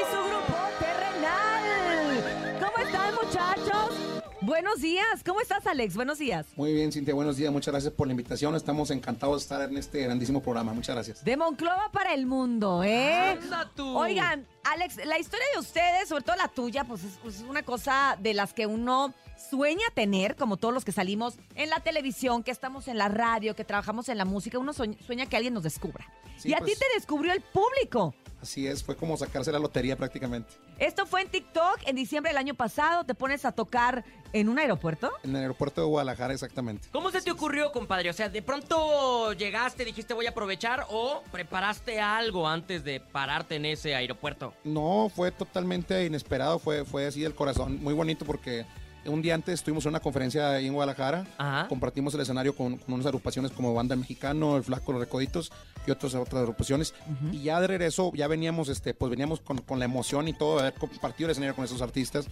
y 0.00 0.14
su 0.14 0.18
grupo 0.28 0.54
Terrenal. 0.78 2.60
¿Cómo 2.60 2.86
están 2.86 3.14
muchachos? 3.14 4.06
Buenos 4.42 4.80
días. 4.80 5.24
¿Cómo 5.24 5.40
estás 5.40 5.66
Alex? 5.66 5.96
Buenos 5.96 6.18
días. 6.18 6.46
Muy 6.56 6.72
bien, 6.72 6.92
Cintia, 6.92 7.14
buenos 7.14 7.36
días. 7.36 7.50
Muchas 7.50 7.72
gracias 7.72 7.92
por 7.92 8.06
la 8.06 8.12
invitación. 8.12 8.54
Estamos 8.54 8.90
encantados 8.90 9.38
de 9.38 9.42
estar 9.42 9.68
en 9.68 9.76
este 9.76 10.02
grandísimo 10.02 10.40
programa. 10.40 10.72
Muchas 10.72 10.94
gracias. 10.94 11.24
De 11.24 11.36
Monclova 11.36 11.90
para 11.90 12.14
el 12.14 12.26
mundo, 12.26 12.84
¿eh? 12.84 13.38
Anda 13.42 13.70
tú. 13.74 13.98
Oigan, 13.98 14.46
Alex, 14.72 14.96
la 15.04 15.18
historia 15.18 15.46
de 15.54 15.60
ustedes, 15.60 16.08
sobre 16.08 16.24
todo 16.24 16.36
la 16.36 16.48
tuya, 16.48 16.84
pues 16.84 17.04
es, 17.04 17.18
es 17.24 17.40
una 17.42 17.62
cosa 17.62 18.16
de 18.20 18.34
las 18.34 18.52
que 18.52 18.66
uno 18.66 19.14
sueña 19.36 19.84
tener, 19.94 20.36
como 20.36 20.56
todos 20.56 20.74
los 20.74 20.84
que 20.84 20.92
salimos 20.92 21.38
en 21.54 21.70
la 21.70 21.80
televisión, 21.80 22.42
que 22.42 22.50
estamos 22.50 22.88
en 22.88 22.98
la 22.98 23.08
radio, 23.08 23.54
que 23.54 23.64
trabajamos 23.64 24.08
en 24.08 24.18
la 24.18 24.24
música, 24.24 24.58
uno 24.58 24.72
sueña, 24.72 25.26
que 25.26 25.36
alguien 25.36 25.54
nos 25.54 25.62
descubra. 25.62 26.06
Sí, 26.38 26.50
y 26.50 26.54
a 26.54 26.58
pues. 26.58 26.72
ti 26.72 26.78
te 26.78 26.86
descubrió 26.94 27.32
el 27.32 27.40
público. 27.40 28.14
Así 28.42 28.66
es, 28.66 28.84
fue 28.84 28.96
como 28.96 29.16
sacarse 29.16 29.50
la 29.50 29.58
lotería 29.58 29.96
prácticamente. 29.96 30.54
Esto 30.78 31.06
fue 31.06 31.22
en 31.22 31.28
TikTok 31.28 31.80
en 31.86 31.96
diciembre 31.96 32.30
del 32.30 32.36
año 32.36 32.54
pasado. 32.54 33.04
Te 33.04 33.14
pones 33.14 33.44
a 33.44 33.52
tocar 33.52 34.04
en 34.32 34.48
un 34.48 34.58
aeropuerto. 34.58 35.10
En 35.24 35.30
el 35.30 35.42
aeropuerto 35.42 35.80
de 35.80 35.86
Guadalajara, 35.86 36.34
exactamente. 36.34 36.86
¿Cómo 36.92 37.10
se 37.10 37.22
te 37.22 37.30
ocurrió, 37.30 37.72
compadre? 37.72 38.10
O 38.10 38.12
sea, 38.12 38.28
de 38.28 38.42
pronto 38.42 39.32
llegaste, 39.32 39.84
dijiste 39.84 40.12
voy 40.12 40.26
a 40.26 40.30
aprovechar 40.30 40.86
o 40.90 41.22
preparaste 41.32 41.98
algo 41.98 42.46
antes 42.46 42.84
de 42.84 43.00
pararte 43.00 43.56
en 43.56 43.64
ese 43.64 43.94
aeropuerto. 43.94 44.52
No, 44.64 45.10
fue 45.14 45.30
totalmente 45.30 46.04
inesperado, 46.04 46.58
fue, 46.58 46.84
fue 46.84 47.06
así 47.06 47.20
del 47.20 47.34
corazón. 47.34 47.82
Muy 47.82 47.94
bonito 47.94 48.24
porque 48.24 48.66
un 49.08 49.22
día 49.22 49.34
antes 49.34 49.54
estuvimos 49.54 49.84
en 49.84 49.90
una 49.90 50.00
conferencia 50.00 50.58
en 50.58 50.72
Guadalajara. 50.72 51.26
Ajá. 51.38 51.68
Compartimos 51.68 52.14
el 52.14 52.20
escenario 52.20 52.54
con, 52.54 52.76
con 52.76 52.94
unas 52.94 53.06
agrupaciones 53.06 53.52
como 53.52 53.74
Banda 53.74 53.94
El 53.94 54.00
Mexicano, 54.00 54.56
El 54.56 54.64
Flaco, 54.64 54.92
Los 54.92 55.00
Recoditos 55.00 55.52
y 55.86 55.90
otras 55.90 56.14
otras 56.14 56.40
agrupaciones. 56.42 56.94
Y 57.32 57.42
ya 57.42 57.60
de 57.60 57.66
regreso, 57.66 58.12
ya 58.14 58.26
veníamos, 58.28 58.68
este, 58.68 58.94
pues 58.94 59.10
veníamos 59.10 59.40
con, 59.40 59.58
con 59.58 59.78
la 59.78 59.84
emoción 59.84 60.28
y 60.28 60.32
todo 60.32 60.56
de 60.56 60.62
haber 60.68 60.74
compartido 60.74 61.28
el 61.28 61.32
escenario 61.32 61.54
con 61.54 61.64
esos 61.64 61.82
artistas. 61.82 62.26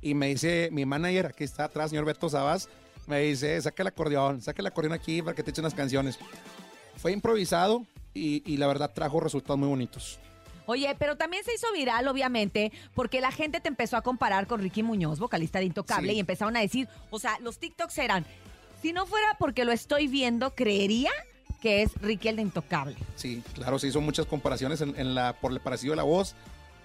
Y 0.00 0.14
me 0.14 0.28
dice 0.28 0.68
mi 0.72 0.84
manager, 0.84 1.26
aquí 1.26 1.44
está 1.44 1.64
atrás, 1.64 1.90
señor 1.90 2.04
Beto 2.04 2.28
Sabas, 2.28 2.68
me 3.06 3.20
dice, 3.20 3.60
saca 3.62 3.82
el 3.82 3.88
acordeón, 3.88 4.42
saca 4.42 4.60
el 4.60 4.66
acordeón 4.66 4.92
aquí 4.92 5.22
para 5.22 5.34
que 5.34 5.42
te 5.42 5.50
echen 5.50 5.64
unas 5.64 5.74
canciones. 5.74 6.18
Fue 6.96 7.12
improvisado 7.12 7.84
y, 8.12 8.42
y 8.50 8.56
la 8.56 8.66
verdad 8.66 8.92
trajo 8.92 9.20
resultados 9.20 9.58
muy 9.58 9.68
bonitos. 9.68 10.18
Oye, 10.66 10.94
pero 10.98 11.16
también 11.16 11.44
se 11.44 11.54
hizo 11.54 11.66
viral, 11.72 12.06
obviamente, 12.08 12.72
porque 12.94 13.20
la 13.20 13.30
gente 13.32 13.60
te 13.60 13.68
empezó 13.68 13.96
a 13.96 14.02
comparar 14.02 14.46
con 14.46 14.60
Ricky 14.60 14.82
Muñoz, 14.82 15.18
vocalista 15.18 15.58
de 15.60 15.66
Intocable, 15.66 16.10
Sí. 16.10 16.16
y 16.16 16.20
empezaron 16.20 16.56
a 16.56 16.60
decir, 16.60 16.88
o 17.10 17.18
sea, 17.18 17.38
los 17.40 17.58
TikToks 17.58 17.96
eran, 17.98 18.26
si 18.82 18.92
no 18.92 19.06
fuera 19.06 19.36
porque 19.38 19.64
lo 19.64 19.72
estoy 19.72 20.06
viendo, 20.08 20.54
creería 20.54 21.10
que 21.60 21.82
es 21.82 21.92
Ricky 22.02 22.28
el 22.28 22.36
de 22.36 22.42
Intocable. 22.42 22.96
Sí, 23.14 23.42
claro, 23.54 23.78
se 23.78 23.88
hizo 23.88 24.00
muchas 24.00 24.26
comparaciones 24.26 24.80
en, 24.80 24.94
en 24.98 25.14
la, 25.14 25.32
por 25.40 25.52
el 25.52 25.60
parecido 25.60 25.92
de 25.92 25.96
la 25.96 26.02
voz. 26.02 26.34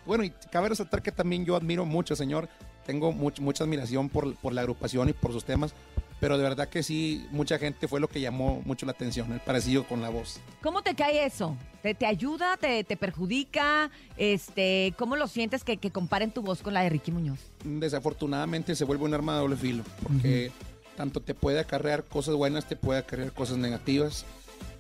Bueno, 0.06 0.24
y 0.24 0.32
cabe 0.52 0.70
resaltar 0.70 1.02
que 1.02 1.12
también 1.12 1.46
yo 1.46 1.56
admiro 1.56 1.86
mucho, 1.86 2.16
señor. 2.16 2.48
Tengo 2.86 3.12
much- 3.14 3.40
mucha 3.40 3.64
admiración 3.64 4.10
por, 4.10 4.36
por 4.38 4.54
la 4.54 4.62
agrupación 4.62 5.10
y 5.10 5.14
por 5.14 5.32
sus 5.34 5.44
temas. 5.46 5.74
Pero 6.22 6.38
de 6.38 6.44
verdad 6.44 6.70
que 6.70 6.84
sí, 6.84 7.28
mucha 7.32 7.58
gente 7.60 7.88
fue 7.90 8.00
lo 8.00 8.08
que 8.08 8.22
llamó 8.22 8.62
mucho 8.64 8.86
la 8.86 8.94
atención, 8.94 9.32
el 9.34 9.40
parecido 9.42 9.84
con 9.86 10.02
la 10.02 10.08
voz. 10.10 10.40
¿Cómo 10.62 10.82
te 10.84 10.96
cae 10.96 11.26
eso? 11.26 11.58
¿Te, 11.82 11.94
te 11.96 12.06
ayuda? 12.06 12.56
Te, 12.58 12.84
te 12.86 12.96
perjudica? 12.96 13.90
Este, 14.18 14.94
¿Cómo 14.98 15.16
lo 15.18 15.28
sientes 15.28 15.64
que, 15.66 15.78
que 15.78 15.92
comparen 15.92 16.32
tu 16.32 16.42
voz 16.44 16.62
con 16.62 16.74
la 16.76 16.82
de 16.84 16.90
Ricky 16.90 17.12
Muñoz? 17.12 17.40
Desafortunadamente 17.66 18.76
se 18.76 18.86
vuelve 18.86 19.04
un 19.04 19.14
arma 19.14 19.34
de 19.34 19.40
doble 19.40 19.56
filo, 19.58 19.84
porque 20.04 20.52
tanto 20.96 21.22
te 21.22 21.34
puede 21.34 21.60
acarrear 21.60 22.04
cosas 22.06 22.36
buenas, 22.36 22.66
te 22.68 22.76
puede 22.76 23.00
acarrear 23.00 23.34
cosas 23.34 23.58
negativas. 23.58 24.26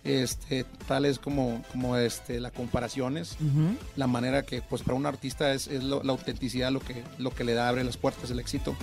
Este, 0.03 0.63
tales 0.87 1.19
como, 1.19 1.61
como 1.71 1.95
este, 1.97 2.39
las 2.39 2.51
comparaciones, 2.53 3.35
la 3.95 4.07
manera 4.07 4.43
que 4.43 4.61
pues 4.61 4.81
para 4.81 4.95
un 4.95 5.05
artista 5.05 5.53
es, 5.53 5.67
es 5.67 5.83
lo- 5.83 6.01
la 6.03 6.11
autenticidad 6.11 6.71
lo 6.71 6.79
que, 6.79 7.03
lo 7.19 7.29
que 7.33 7.43
le 7.43 7.53
da, 7.53 7.67
abre 7.69 7.83
las 7.83 7.97
puertas, 7.97 8.31
el 8.31 8.39
éxito. 8.39 8.75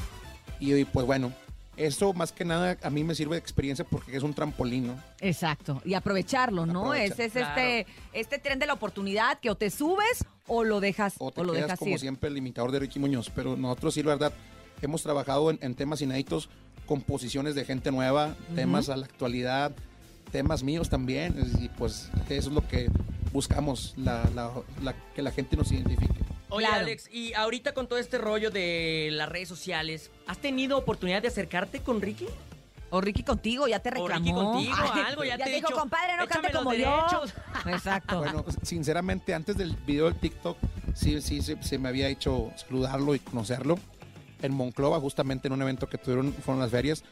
Y, 0.60 0.74
y, 0.74 0.84
pues 0.84 1.06
bueno, 1.06 1.32
eso 1.78 2.12
más 2.12 2.32
que 2.32 2.44
nada 2.44 2.76
a 2.82 2.90
mí 2.90 3.04
me 3.04 3.14
sirve 3.14 3.36
de 3.36 3.40
experiencia 3.40 3.84
porque 3.84 4.16
es 4.16 4.22
un 4.22 4.34
trampolín, 4.34 4.88
¿no? 4.88 5.02
Exacto, 5.20 5.80
y 5.84 5.94
aprovecharlo, 5.94 6.66
¿no? 6.66 6.80
Aprovechar. 6.92 7.12
Ese 7.12 7.24
es 7.26 7.36
este, 7.36 7.86
este 8.12 8.38
tren 8.38 8.58
de 8.58 8.66
la 8.66 8.74
oportunidad 8.74 9.38
que 9.40 9.48
o 9.50 9.54
te 9.56 9.70
subes 9.70 10.24
o 10.46 10.64
lo 10.64 10.80
dejas, 10.80 11.14
o 11.18 11.26
o, 11.26 11.30
te 11.32 11.42
lo 11.44 11.52
quedas 11.52 11.66
dejas 11.66 11.78
como 11.78 11.92
ir. 11.92 11.98
siempre 12.00 12.28
el 12.28 12.34
limitador 12.34 12.72
de 12.72 12.80
Ricky 12.80 12.98
Muñoz. 12.98 13.30
Pero 13.34 13.56
nosotros 13.56 13.94
sí, 13.94 14.02
la 14.02 14.10
verdad, 14.10 14.32
hemos 14.82 15.02
trabajado 15.02 15.50
en, 15.50 15.58
en 15.62 15.74
temas 15.74 16.00
inéditos, 16.02 16.48
composiciones 16.86 17.54
de 17.54 17.64
gente 17.64 17.90
nueva, 17.92 18.34
temas 18.54 18.88
a 18.88 18.96
la 18.96 19.04
actualidad, 19.06 19.72
temas 20.32 20.62
míos 20.62 20.88
también. 20.88 21.34
Y 21.60 21.68
pues 21.68 22.10
eso 22.28 22.48
es 22.48 22.54
lo 22.54 22.66
que 22.66 22.88
buscamos, 23.32 23.92
la, 23.96 24.24
la- 24.34 24.50
la- 24.82 24.94
que 25.14 25.20
la 25.22 25.30
gente 25.30 25.56
nos 25.56 25.70
identifique. 25.70 26.14
Oye, 26.50 26.66
Claro. 26.66 26.82
Alex, 26.84 27.08
y 27.12 27.34
ahorita 27.34 27.74
con 27.74 27.88
todo 27.88 27.98
este 27.98 28.18
rollo 28.18 28.50
de 28.50 29.08
las 29.12 29.28
redes 29.28 29.48
sociales, 29.48 30.10
¿has 30.26 30.38
tenido 30.38 30.78
oportunidad 30.78 31.20
de 31.22 31.28
acercarte 31.28 31.80
con 31.80 32.00
Ricky? 32.00 32.26
O 32.90 33.02
Ricky 33.02 33.22
contigo, 33.22 33.68
ya 33.68 33.80
te 33.80 33.90
O 33.90 33.92
reclamó. 33.92 34.14
Ricky 34.24 34.32
contigo, 34.32 34.74
Ay, 34.78 35.02
algo, 35.06 35.24
ya, 35.24 35.36
ya 35.36 35.44
te 35.44 35.50
dijo, 35.50 35.68
dicho, 35.68 35.78
compadre, 35.80 36.16
no 36.16 36.26
cante 36.26 36.48
"Échame 36.48 36.52
los 36.54 36.62
como 36.62 36.72
yo". 36.74 36.90
derechos. 36.90 37.34
Exacto. 37.66 38.18
Bueno, 38.18 38.44
sinceramente, 38.62 39.34
antes 39.34 39.58
del 39.58 39.76
video 39.76 40.06
del 40.06 40.14
TikTok, 40.18 40.56
sí, 40.94 41.20
sí, 41.20 41.42
se, 41.42 41.62
se 41.62 41.78
me 41.78 41.90
había 41.90 42.08
hecho 42.08 42.50
saludarlo 42.56 43.14
y 43.14 43.18
conocerlo. 43.18 43.78
En 44.40 44.54
Monclova, 44.54 44.98
justamente 45.00 45.48
en 45.48 45.52
un 45.54 45.60
evento 45.60 45.86
que 45.88 45.98
tuvieron, 45.98 46.32
fueron 46.32 46.60
las 46.62 46.70
ferias. 46.70 47.04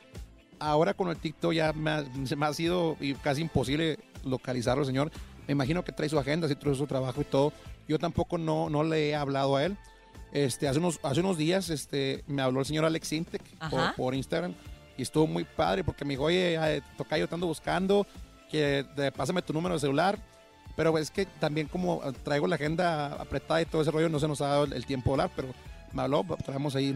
Ahora 0.60 0.94
con 0.94 1.08
el 1.10 1.18
TikTok 1.18 1.52
ya 1.52 1.74
me 1.74 1.90
ha, 1.90 2.04
se 2.24 2.36
me 2.36 2.46
ha 2.46 2.54
sido 2.54 2.96
casi 3.22 3.42
imposible 3.42 3.98
localizarlo, 4.24 4.82
señor. 4.86 5.10
Me 5.46 5.52
imagino 5.52 5.84
que 5.84 5.92
trae 5.92 6.08
su 6.08 6.18
agenda, 6.18 6.48
sí 6.48 6.54
trae 6.54 6.74
su 6.74 6.86
trabajo 6.86 7.20
y 7.20 7.24
todo. 7.24 7.52
Yo 7.88 7.98
tampoco 7.98 8.38
no, 8.38 8.68
no 8.70 8.82
le 8.84 9.08
he 9.10 9.14
hablado 9.14 9.56
a 9.56 9.64
él. 9.64 9.76
Este, 10.32 10.68
hace, 10.68 10.78
unos, 10.78 10.98
hace 11.02 11.20
unos 11.20 11.38
días 11.38 11.70
este, 11.70 12.22
me 12.26 12.42
habló 12.42 12.60
el 12.60 12.66
señor 12.66 12.84
Alex 12.84 13.12
Intec 13.12 13.42
por, 13.96 14.14
Instagram 14.14 14.54
y 14.98 15.02
estuvo 15.02 15.26
muy 15.26 15.44
padre 15.44 15.82
porque 15.84 16.04
me 16.04 16.10
dijo, 16.14 16.24
oye, 16.24 16.56
eh, 16.56 16.82
Tocayo, 16.98 17.28
te 17.28 17.34
ando 17.34 17.46
buscando, 17.46 18.06
que 18.50 18.84
de- 18.96 19.12
pásame 19.12 19.40
tu 19.42 19.52
número 19.52 19.74
de 19.74 19.80
celular. 19.80 20.18
Pero 20.74 20.98
es 20.98 21.10
que 21.10 21.24
también 21.24 21.68
como 21.68 22.02
eh, 22.04 22.12
traigo 22.22 22.46
la 22.46 22.56
agenda 22.56 23.14
apretada 23.14 23.62
y 23.62 23.66
todo 23.66 23.80
ese 23.82 23.90
rollo, 23.90 24.08
no 24.10 24.18
se 24.18 24.28
nos 24.28 24.40
ha 24.42 24.48
dado 24.48 24.64
el, 24.64 24.72
el 24.74 24.84
tiempo 24.84 25.10
de 25.10 25.22
hablar, 25.22 25.30
pero 25.34 25.48
me 25.92 26.02
habló, 26.02 26.22
traemos 26.44 26.74
ahí, 26.76 26.92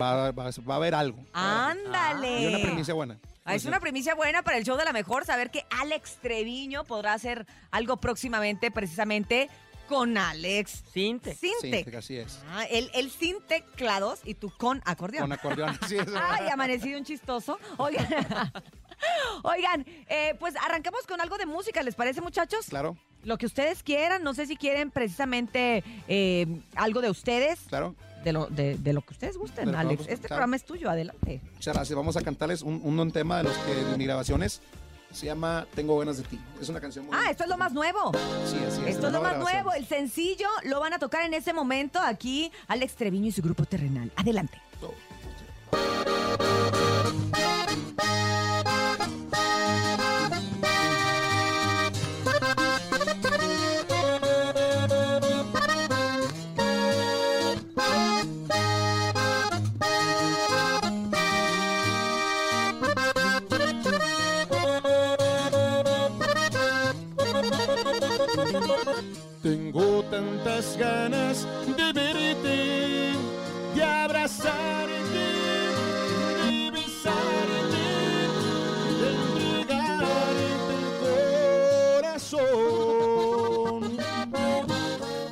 va, 0.00 0.30
va- 0.30 0.50
va 0.68 0.74
a 0.74 0.76
haber 0.76 0.94
algo. 0.94 1.18
Ándale. 1.32 2.42
Y 2.42 2.46
una 2.46 2.58
primicia 2.58 2.94
buena. 2.94 3.18
Ah, 3.44 3.54
es 3.56 3.64
una 3.64 3.80
primicia 3.80 4.14
buena 4.14 4.42
para 4.42 4.56
el 4.58 4.64
show 4.64 4.76
de 4.76 4.84
la 4.84 4.92
mejor 4.92 5.24
saber 5.24 5.50
que 5.50 5.64
Alex 5.70 6.18
Treviño 6.22 6.84
podrá 6.84 7.12
hacer 7.14 7.46
algo 7.72 7.96
próximamente, 7.96 8.70
precisamente 8.70 9.50
con 9.88 10.16
Alex 10.18 10.82
Sinte. 10.92 11.34
Sinte. 11.34 11.84
Sí, 11.84 11.96
así 11.96 12.16
es. 12.16 12.40
Ah, 12.48 12.64
él, 12.64 12.90
él 12.94 13.10
sin 13.10 13.40
teclados 13.42 14.20
y 14.24 14.34
tú 14.34 14.50
con 14.56 14.80
acordeón. 14.84 15.24
Con 15.24 15.32
acordeón, 15.32 15.78
así 15.82 15.96
es. 15.96 16.06
Ay, 16.14 16.48
amanecido 16.48 16.98
un 16.98 17.04
chistoso. 17.04 17.58
Oigan, 17.78 18.06
Oigan 19.42 19.84
eh, 20.08 20.34
pues 20.38 20.54
arrancamos 20.56 21.06
con 21.06 21.20
algo 21.20 21.36
de 21.36 21.46
música, 21.46 21.82
¿les 21.82 21.94
parece, 21.94 22.20
muchachos? 22.20 22.66
Claro, 22.68 22.96
Lo 23.24 23.36
que 23.38 23.46
ustedes 23.46 23.82
quieran, 23.82 24.22
no 24.22 24.34
sé 24.34 24.46
si 24.46 24.56
quieren 24.56 24.90
precisamente 24.90 25.82
eh, 26.08 26.46
algo 26.76 27.00
de 27.00 27.10
ustedes, 27.10 27.60
claro. 27.68 27.94
de 28.22 28.32
lo, 28.32 28.46
de, 28.46 28.76
de 28.78 28.92
lo 28.92 29.02
que 29.02 29.12
ustedes 29.12 29.36
gusten, 29.36 29.74
Alex. 29.74 30.00
vamos- 30.00 30.00
Este 30.12 30.14
claro. 30.28 30.28
programa 30.28 30.56
es 30.56 30.64
tuyo, 30.64 30.88
adelante. 30.90 31.40
Muchas 31.54 31.74
gracias. 31.74 31.96
Vamos 31.96 32.16
a 32.16 32.22
cantarles 32.22 32.62
un, 32.62 32.80
un 32.82 33.10
tema 33.12 33.38
de 33.38 33.44
los 33.44 33.56
que 33.58 33.74
de 33.74 33.96
mis 33.98 34.06
grabaciones. 34.06 34.60
Se 35.14 35.26
llama 35.26 35.64
Tengo 35.74 35.96
ganas 35.98 36.16
de 36.16 36.24
ti. 36.24 36.40
Es 36.60 36.68
una 36.68 36.80
canción 36.80 37.06
muy 37.06 37.16
Ah, 37.16 37.30
esto 37.30 37.44
es 37.44 37.48
lo 37.48 37.56
más 37.56 37.72
nuevo. 37.72 38.12
Sí, 38.46 38.56
así 38.66 38.80
es. 38.82 38.96
Esto 38.96 39.06
es 39.06 39.12
lo 39.12 39.22
más 39.22 39.34
grabación. 39.34 39.62
nuevo, 39.64 39.72
el 39.72 39.86
sencillo 39.86 40.48
lo 40.64 40.80
van 40.80 40.92
a 40.92 40.98
tocar 40.98 41.24
en 41.24 41.34
ese 41.34 41.52
momento 41.52 42.00
aquí 42.00 42.50
Alex 42.66 42.94
Treviño 42.96 43.28
y 43.28 43.32
su 43.32 43.40
grupo 43.40 43.64
terrenal. 43.64 44.10
Adelante. 44.16 44.60
Ganas 70.76 71.46
de 71.76 71.92
verte, 71.92 73.12
de 73.74 73.82
abrazarte, 73.82 74.92
de 76.44 76.70
besarte, 76.70 77.84
de 79.00 79.08
entregarte 79.60 80.74
el 80.78 80.86
corazón. 82.00 83.96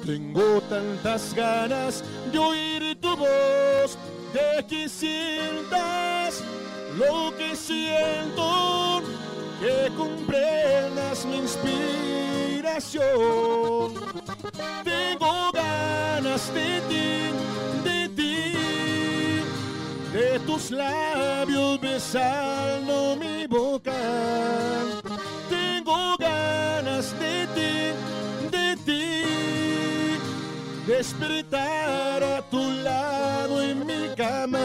Tengo 0.04 0.60
tantas 0.62 1.34
ganas 1.34 2.04
de 2.30 2.38
oír 2.38 3.00
tu 3.00 3.16
voz, 3.16 3.98
de 4.32 4.64
que 4.66 4.88
sientas 4.88 6.42
lo 6.98 7.34
que 7.36 7.56
siento, 7.56 9.02
que 9.60 9.90
comprendas 9.96 11.24
mi 11.24 11.38
inspiración. 11.38 11.82
Tengo 14.82 15.52
ganas 15.52 16.52
de 16.52 16.80
ti, 16.88 17.30
de 17.84 18.08
ti, 18.08 18.52
de 20.12 20.38
tus 20.40 20.70
labios 20.72 21.80
besando 21.80 23.16
mi 23.16 23.46
boca. 23.46 23.92
Tengo 25.48 26.16
ganas 26.18 27.14
de 27.20 27.46
ti, 27.54 27.94
de 28.50 28.76
ti, 28.84 29.22
despertar 30.86 32.24
a 32.24 32.42
tu 32.50 32.68
lado 32.82 33.62
en 33.62 33.86
mi 33.86 34.08
cama. 34.16 34.58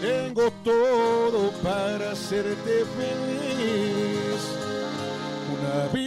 Tengo 0.00 0.50
todo 0.64 1.52
para 1.62 2.10
hacerte 2.10 2.84
feliz. 2.96 4.42
Una 5.54 5.86
vida 5.92 6.05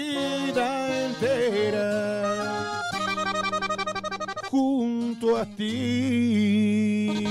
entera 1.22 2.82
junto 4.50 5.38
a 5.38 5.46
ti. 5.46 7.26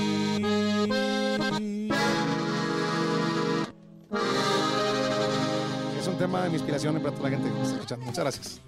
Es 5.99 6.07
un 6.07 6.17
tema 6.17 6.43
de 6.43 6.49
mi 6.49 6.55
inspiración 6.55 6.95
para 7.01 7.15
toda 7.15 7.29
la 7.29 7.37
gente 7.37 7.49
que 7.49 7.55
me 7.55 7.61
está 7.63 7.75
escuchando. 7.75 8.05
Muchas 8.05 8.23
gracias. 8.23 8.61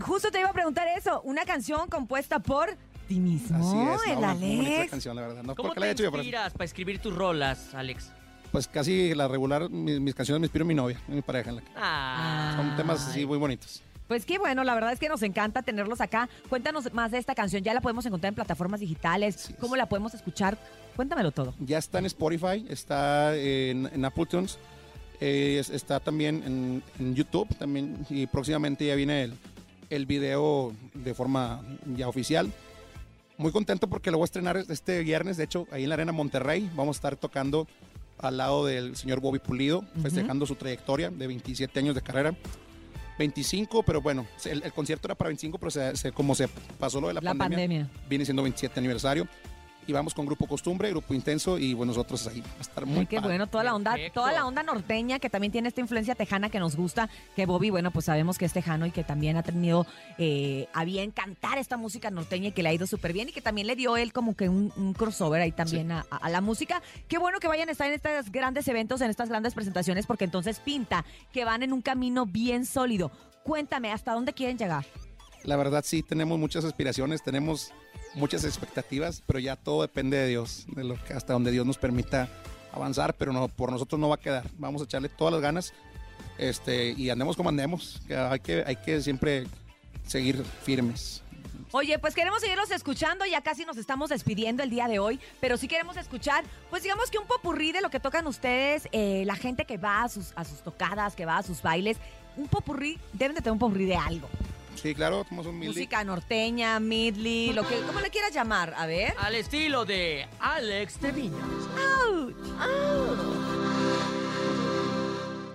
Justo 0.00 0.30
te 0.30 0.40
iba 0.40 0.48
a 0.48 0.52
preguntar 0.52 0.88
eso, 0.96 1.20
una 1.22 1.44
canción 1.44 1.88
compuesta 1.88 2.38
por 2.40 2.70
ti 3.06 3.20
mismo, 3.20 3.56
Así 3.58 4.04
es. 4.06 4.12
el 4.14 4.20
no, 4.20 4.28
Alex. 4.30 4.90
canción, 4.90 5.14
la 5.16 5.22
verdad. 5.22 5.42
No 5.42 5.54
¿Cómo 5.54 5.74
la 5.74 5.94
te 5.94 6.02
yo, 6.02 6.10
pero 6.10 6.22
inspiras 6.22 6.52
para 6.52 6.64
escribir 6.64 6.98
tus 7.00 7.14
rolas, 7.14 7.74
Alex? 7.74 8.10
pues 8.50 8.66
casi 8.66 9.14
la 9.14 9.28
regular, 9.28 9.70
mis, 9.70 10.00
mis 10.00 10.12
canciones 10.12 10.40
me 10.40 10.46
inspiro 10.46 10.64
en 10.64 10.68
mi 10.68 10.74
novia, 10.74 11.00
en 11.06 11.14
mi 11.14 11.22
pareja. 11.22 11.50
en 11.50 11.56
la 11.56 11.62
que- 11.62 11.70
Ah, 11.76 12.54
Son 12.56 12.76
temas 12.76 13.06
así 13.06 13.24
muy 13.24 13.38
bonitos. 13.38 13.80
Pues 14.10 14.26
qué 14.26 14.38
bueno, 14.38 14.64
la 14.64 14.74
verdad 14.74 14.92
es 14.92 14.98
que 14.98 15.08
nos 15.08 15.22
encanta 15.22 15.62
tenerlos 15.62 16.00
acá. 16.00 16.28
Cuéntanos 16.48 16.92
más 16.92 17.12
de 17.12 17.18
esta 17.18 17.36
canción, 17.36 17.62
ya 17.62 17.72
la 17.74 17.80
podemos 17.80 18.04
encontrar 18.06 18.30
en 18.30 18.34
plataformas 18.34 18.80
digitales, 18.80 19.54
¿cómo 19.60 19.76
la 19.76 19.88
podemos 19.88 20.12
escuchar? 20.14 20.58
Cuéntamelo 20.96 21.30
todo. 21.30 21.54
Ya 21.60 21.78
está 21.78 22.00
en 22.00 22.06
Spotify, 22.06 22.66
está 22.68 23.36
en, 23.36 23.88
en 23.94 24.04
Apple 24.04 24.26
Tunes, 24.26 24.58
eh, 25.20 25.58
es- 25.60 25.70
está 25.70 26.00
también 26.00 26.42
en, 26.44 26.82
en 26.98 27.14
YouTube 27.14 27.46
también 27.56 28.04
y 28.10 28.26
próximamente 28.26 28.84
ya 28.84 28.96
viene 28.96 29.22
el, 29.22 29.34
el 29.90 30.06
video 30.06 30.72
de 30.92 31.14
forma 31.14 31.62
ya 31.94 32.08
oficial. 32.08 32.50
Muy 33.38 33.52
contento 33.52 33.86
porque 33.88 34.10
lo 34.10 34.18
voy 34.18 34.24
a 34.24 34.26
estrenar 34.26 34.56
este 34.56 35.04
viernes, 35.04 35.36
de 35.36 35.44
hecho, 35.44 35.68
ahí 35.70 35.84
en 35.84 35.88
la 35.88 35.94
Arena 35.94 36.10
Monterrey. 36.10 36.68
Vamos 36.74 36.96
a 36.96 36.98
estar 36.98 37.14
tocando 37.14 37.68
al 38.18 38.38
lado 38.38 38.66
del 38.66 38.96
señor 38.96 39.20
Bobby 39.20 39.38
Pulido, 39.38 39.84
festejando 40.02 40.46
su 40.46 40.56
trayectoria 40.56 41.10
de 41.10 41.28
27 41.28 41.78
años 41.78 41.94
de 41.94 42.02
carrera. 42.02 42.34
25, 43.20 43.82
pero 43.82 44.00
bueno, 44.00 44.26
el, 44.46 44.62
el 44.62 44.72
concierto 44.72 45.06
era 45.06 45.14
para 45.14 45.28
25, 45.28 45.58
pero 45.58 45.70
se- 45.70 45.94
se- 45.96 46.10
como 46.12 46.34
se 46.34 46.48
pasó 46.78 47.00
lo 47.00 47.08
de 47.08 47.14
la, 47.14 47.20
La 47.20 47.34
pandemia. 47.34 47.88
viene 48.08 48.24
siendo 48.24 48.42
27 48.42 48.80
aniversario. 48.80 49.28
Y 49.90 49.92
vamos 49.92 50.14
con 50.14 50.24
Grupo 50.24 50.46
Costumbre, 50.46 50.88
Grupo 50.90 51.14
Intenso 51.14 51.58
y 51.58 51.74
bueno, 51.74 51.90
nosotros 51.90 52.24
ahí. 52.28 52.42
Va 52.42 52.46
a 52.58 52.60
estar 52.60 52.86
muy 52.86 53.00
Ay, 53.00 53.06
qué 53.06 53.16
padre. 53.16 53.30
bueno, 53.30 53.48
toda 53.48 53.64
la 53.64 53.74
onda, 53.74 53.96
toda 54.14 54.30
la 54.30 54.46
onda 54.46 54.62
norteña 54.62 55.18
que 55.18 55.28
también 55.28 55.50
tiene 55.50 55.66
esta 55.66 55.80
influencia 55.80 56.14
tejana 56.14 56.48
que 56.48 56.60
nos 56.60 56.76
gusta, 56.76 57.10
que 57.34 57.44
Bobby, 57.44 57.70
bueno, 57.70 57.90
pues 57.90 58.04
sabemos 58.04 58.38
que 58.38 58.44
es 58.44 58.52
tejano 58.52 58.86
y 58.86 58.92
que 58.92 59.02
también 59.02 59.36
ha 59.36 59.42
tenido 59.42 59.88
eh, 60.16 60.68
a 60.74 60.84
bien 60.84 61.10
cantar 61.10 61.58
esta 61.58 61.76
música 61.76 62.08
norteña 62.12 62.50
y 62.50 62.52
que 62.52 62.62
le 62.62 62.68
ha 62.68 62.72
ido 62.72 62.86
súper 62.86 63.12
bien 63.12 63.30
y 63.30 63.32
que 63.32 63.40
también 63.42 63.66
le 63.66 63.74
dio 63.74 63.96
él 63.96 64.12
como 64.12 64.36
que 64.36 64.48
un, 64.48 64.72
un 64.76 64.92
crossover 64.92 65.40
ahí 65.42 65.50
también 65.50 65.90
a, 65.90 66.06
a- 66.08 66.18
a 66.18 66.30
la 66.30 66.40
música. 66.40 66.82
Qué 67.08 67.18
bueno 67.18 67.40
que 67.40 67.48
vayan 67.48 67.68
a 67.68 67.72
estar 67.72 67.88
en 67.88 67.94
estos 67.94 68.30
grandes 68.30 68.68
eventos, 68.68 69.00
en 69.00 69.10
estas 69.10 69.28
grandes 69.28 69.54
presentaciones, 69.54 70.06
porque 70.06 70.24
entonces 70.24 70.60
pinta 70.60 71.04
que 71.32 71.44
van 71.44 71.64
en 71.64 71.72
un 71.72 71.82
camino 71.82 72.26
bien 72.26 72.64
sólido. 72.64 73.10
Cuéntame, 73.42 73.90
¿hasta 73.90 74.12
dónde 74.12 74.34
quieren 74.34 74.56
llegar? 74.56 74.86
La 75.42 75.56
verdad 75.56 75.82
sí, 75.84 76.02
tenemos 76.04 76.38
muchas 76.38 76.64
aspiraciones, 76.64 77.22
tenemos 77.24 77.72
muchas 78.14 78.44
expectativas, 78.44 79.22
pero 79.26 79.38
ya 79.38 79.56
todo 79.56 79.82
depende 79.82 80.16
de 80.16 80.28
Dios, 80.28 80.66
de 80.68 80.84
lo 80.84 81.02
que 81.04 81.14
hasta 81.14 81.32
donde 81.32 81.50
Dios 81.50 81.66
nos 81.66 81.78
permita 81.78 82.28
avanzar, 82.72 83.14
pero 83.14 83.32
no, 83.32 83.48
por 83.48 83.70
nosotros 83.72 84.00
no 84.00 84.08
va 84.08 84.16
a 84.16 84.20
quedar. 84.20 84.46
Vamos 84.58 84.82
a 84.82 84.84
echarle 84.84 85.08
todas 85.08 85.32
las 85.32 85.42
ganas 85.42 85.72
este, 86.38 86.90
y 86.90 87.10
andemos 87.10 87.36
como 87.36 87.48
andemos. 87.48 88.00
Hay 88.08 88.40
que, 88.40 88.64
hay 88.66 88.76
que 88.76 89.00
siempre 89.00 89.46
seguir 90.06 90.42
firmes. 90.62 91.22
Oye, 91.72 92.00
pues 92.00 92.16
queremos 92.16 92.40
seguirlos 92.40 92.72
escuchando, 92.72 93.24
ya 93.26 93.42
casi 93.42 93.64
nos 93.64 93.76
estamos 93.76 94.10
despidiendo 94.10 94.64
el 94.64 94.70
día 94.70 94.88
de 94.88 94.98
hoy, 94.98 95.20
pero 95.40 95.56
sí 95.56 95.68
queremos 95.68 95.96
escuchar, 95.96 96.42
pues 96.68 96.82
digamos 96.82 97.12
que 97.12 97.18
un 97.18 97.26
popurrí 97.26 97.70
de 97.70 97.80
lo 97.80 97.90
que 97.90 98.00
tocan 98.00 98.26
ustedes, 98.26 98.88
eh, 98.90 99.22
la 99.24 99.36
gente 99.36 99.64
que 99.66 99.78
va 99.78 100.02
a 100.02 100.08
sus, 100.08 100.32
a 100.34 100.44
sus 100.44 100.62
tocadas, 100.62 101.14
que 101.14 101.26
va 101.26 101.38
a 101.38 101.44
sus 101.44 101.62
bailes, 101.62 101.98
un 102.36 102.48
popurrí, 102.48 102.98
deben 103.12 103.36
de 103.36 103.40
tener 103.40 103.52
un 103.52 103.60
popurrí 103.60 103.84
de 103.84 103.94
algo. 103.94 104.28
Sí, 104.76 104.94
claro, 104.94 105.24
somos 105.28 105.46
un 105.46 105.58
mil. 105.58 105.68
Música 105.68 106.02
norteña, 106.04 106.80
midley, 106.80 107.52
lo 107.52 107.66
que, 107.66 107.76
como 107.80 108.00
le 108.00 108.08
quieras 108.10 108.32
llamar, 108.32 108.72
a 108.76 108.86
ver. 108.86 109.12
Al 109.18 109.34
estilo 109.34 109.84
de 109.84 110.26
Alex 110.40 110.94
Treviño. 110.94 111.36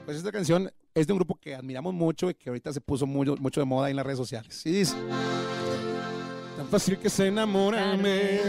Pues 0.06 0.18
esta 0.18 0.32
canción 0.32 0.72
es 0.94 1.08
de 1.08 1.14
un 1.14 1.18
grupo 1.20 1.36
que 1.40 1.56
admiramos 1.56 1.94
mucho 1.94 2.30
y 2.30 2.36
que 2.36 2.50
ahorita 2.50 2.72
se 2.72 2.82
puso 2.82 3.08
muy- 3.08 3.26
mucho 3.40 3.60
de 3.60 3.66
moda 3.66 3.90
en 3.90 3.96
las 3.96 4.06
redes 4.06 4.20
sociales. 4.20 4.64
Y 4.66 4.72
dice: 4.72 4.96
Tan 6.58 6.68
fácil 6.68 6.98
que 7.00 7.10
se 7.10 7.28
enamorarme 7.28 8.40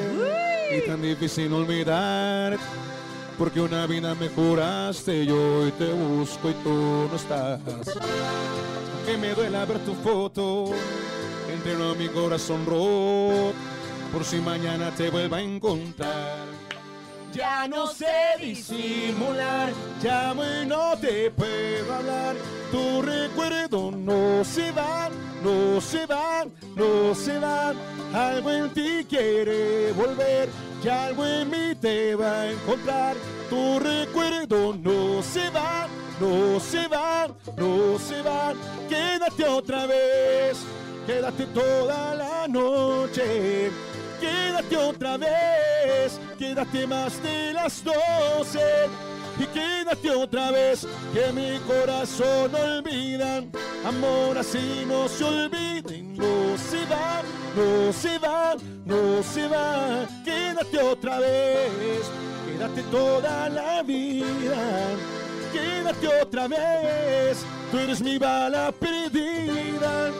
y 0.76 0.86
tan 0.86 1.00
difícil 1.00 1.52
olvidar. 1.52 2.58
Porque 3.38 3.60
una 3.60 3.86
vida 3.86 4.14
me 4.14 4.28
juraste 4.28 5.24
y 5.24 5.30
hoy 5.30 5.70
te 5.72 5.92
busco 5.92 6.50
y 6.50 6.54
tú 6.54 7.08
no 7.10 7.16
estás. 7.16 7.60
Que 9.04 9.16
me 9.18 9.34
duela 9.34 9.64
ver 9.66 9.78
tu 9.80 9.94
foto, 9.94 10.70
entero 11.52 11.94
mi 11.94 12.08
corazón 12.08 12.64
roto. 12.64 13.52
Por 14.12 14.24
si 14.24 14.38
mañana 14.38 14.90
te 14.90 15.10
vuelva 15.10 15.36
a 15.36 15.42
encontrar. 15.42 16.46
Ya 17.34 17.68
no 17.68 17.86
sé 17.88 18.06
disimular, 18.40 19.70
llamo 20.02 20.42
y 20.42 20.66
no 20.66 20.96
te 20.96 21.30
puedo 21.30 21.94
hablar. 21.94 22.36
Tu 22.72 23.02
recuerdo 23.02 23.90
no 23.90 24.42
se 24.44 24.72
va, 24.72 25.10
no 25.44 25.78
se 25.82 26.06
va, 26.06 26.46
no 26.74 27.14
se 27.14 27.38
va. 27.38 27.74
Algo 28.14 28.50
en 28.50 28.70
ti 28.70 29.06
quiere 29.06 29.92
volver 29.92 30.48
y 30.86 30.88
algo 30.88 31.26
en 31.26 31.50
mí 31.50 31.74
te 31.80 32.14
va 32.14 32.42
a 32.42 32.50
encontrar. 32.52 33.16
Tu 33.50 33.78
recuerdo 33.80 34.72
no 34.72 35.20
se 35.20 35.50
va, 35.50 35.88
no 36.20 36.60
se 36.60 36.86
va, 36.86 37.26
no 37.56 37.98
se 37.98 38.22
va. 38.22 38.54
Quédate 38.88 39.44
otra 39.48 39.86
vez, 39.86 40.58
quédate 41.04 41.46
toda 41.46 42.14
la 42.14 42.46
noche. 42.46 43.70
Quédate 44.20 44.76
otra 44.76 45.16
vez, 45.16 46.20
quédate 46.38 46.86
más 46.86 47.20
de 47.20 47.52
las 47.52 47.82
doce. 47.82 48.88
Y 49.38 49.46
quédate 49.46 50.10
otra 50.10 50.50
vez, 50.50 50.86
que 51.12 51.32
mi 51.32 51.58
corazón 51.60 52.54
olvida. 52.54 53.42
Amor 53.84 54.38
así 54.38 54.84
no 54.86 55.08
se 55.08 55.24
olvida 55.24 55.94
y 55.94 56.02
no 56.02 56.56
se 56.56 56.84
va, 56.86 57.22
no 57.54 57.92
se 57.92 58.18
va, 58.18 58.56
no 58.84 59.22
se 59.22 59.46
va. 59.46 60.06
Quédate 60.24 60.78
otra 60.82 61.20
vez, 61.20 62.10
quédate 62.46 62.82
toda 62.90 63.48
la 63.50 63.82
vida. 63.82 64.56
Quédate 65.52 66.08
otra 66.22 66.48
vez, 66.48 67.44
tú 67.70 67.78
eres 67.78 68.00
mi 68.00 68.18
bala 68.18 68.72
perdida. 68.72 70.10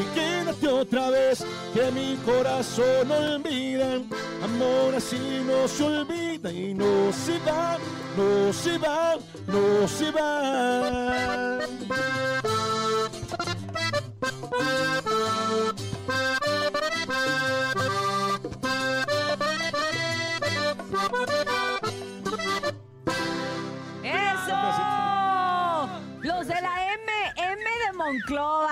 Y 0.00 0.04
quédate 0.14 0.68
otra 0.68 1.10
vez, 1.10 1.44
que 1.74 1.90
mi 1.90 2.16
corazón 2.24 3.08
no 3.08 3.16
olvida. 3.16 4.00
Amor 4.42 4.94
así 4.96 5.42
no 5.46 5.68
se 5.68 5.84
olvida 5.84 6.50
y 6.50 6.72
no 6.72 7.12
se 7.12 7.38
va, 7.40 7.76
no 8.16 8.52
se 8.52 8.78
va, 8.78 9.16
no 9.46 9.88
se 9.88 10.10
va. 10.10 11.58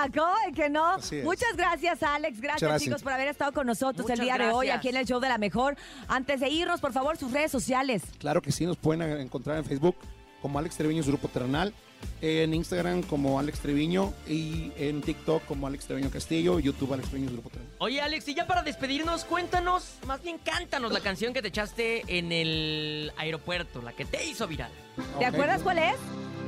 Monclova, 0.01 0.33
¿cómo 0.33 0.45
de 0.45 0.53
que 0.53 0.69
no? 0.69 0.85
Así 0.85 1.17
es. 1.17 1.23
Muchas 1.23 1.55
gracias, 1.55 2.03
Alex. 2.03 2.39
Gracias, 2.39 2.81
chicos, 2.81 3.03
por 3.03 3.11
haber 3.13 3.27
estado 3.27 3.51
con 3.51 3.67
nosotros 3.67 4.07
Muchas 4.07 4.19
el 4.19 4.25
día 4.25 4.37
de 4.37 4.51
hoy 4.51 4.69
aquí 4.69 4.89
en 4.89 4.97
el 4.97 5.05
show 5.05 5.19
de 5.19 5.29
la 5.29 5.37
mejor. 5.37 5.75
Antes 6.07 6.39
de 6.39 6.49
irnos, 6.49 6.79
por 6.79 6.93
favor, 6.93 7.17
sus 7.17 7.31
redes 7.31 7.51
sociales. 7.51 8.03
Claro 8.17 8.41
que 8.41 8.51
sí, 8.51 8.65
nos 8.65 8.77
pueden 8.77 9.01
encontrar 9.19 9.57
en 9.57 9.65
Facebook 9.65 9.95
como 10.41 10.57
Alex 10.59 10.77
Treviño, 10.77 11.03
su 11.03 11.09
grupo 11.09 11.27
terrenal, 11.27 11.73
en 12.21 12.53
Instagram 12.53 13.03
como 13.03 13.39
Alex 13.39 13.59
Treviño 13.59 14.13
y 14.27 14.71
en 14.77 15.01
TikTok 15.01 15.45
como 15.45 15.67
Alex 15.67 15.85
Treviño 15.85 16.09
Castillo, 16.09 16.59
YouTube 16.59 16.93
Alex 16.93 17.09
Treviño, 17.09 17.31
grupo 17.31 17.49
terrenal. 17.49 17.73
Oye, 17.79 18.01
Alex, 18.01 18.27
y 18.27 18.35
ya 18.35 18.45
para 18.45 18.61
despedirnos, 18.61 19.25
cuéntanos, 19.25 19.95
más 20.05 20.21
bien 20.21 20.37
cántanos 20.37 20.91
la 20.91 20.99
canción 20.99 21.33
que 21.33 21.41
te 21.41 21.47
echaste 21.47 22.03
en 22.07 22.31
el 22.31 23.11
aeropuerto, 23.17 23.81
la 23.81 23.93
que 23.93 24.05
te 24.05 24.25
hizo 24.25 24.47
viral. 24.47 24.71
¿Te 25.17 25.25
acuerdas 25.25 25.61
cuál 25.61 25.77
es? 25.79 25.95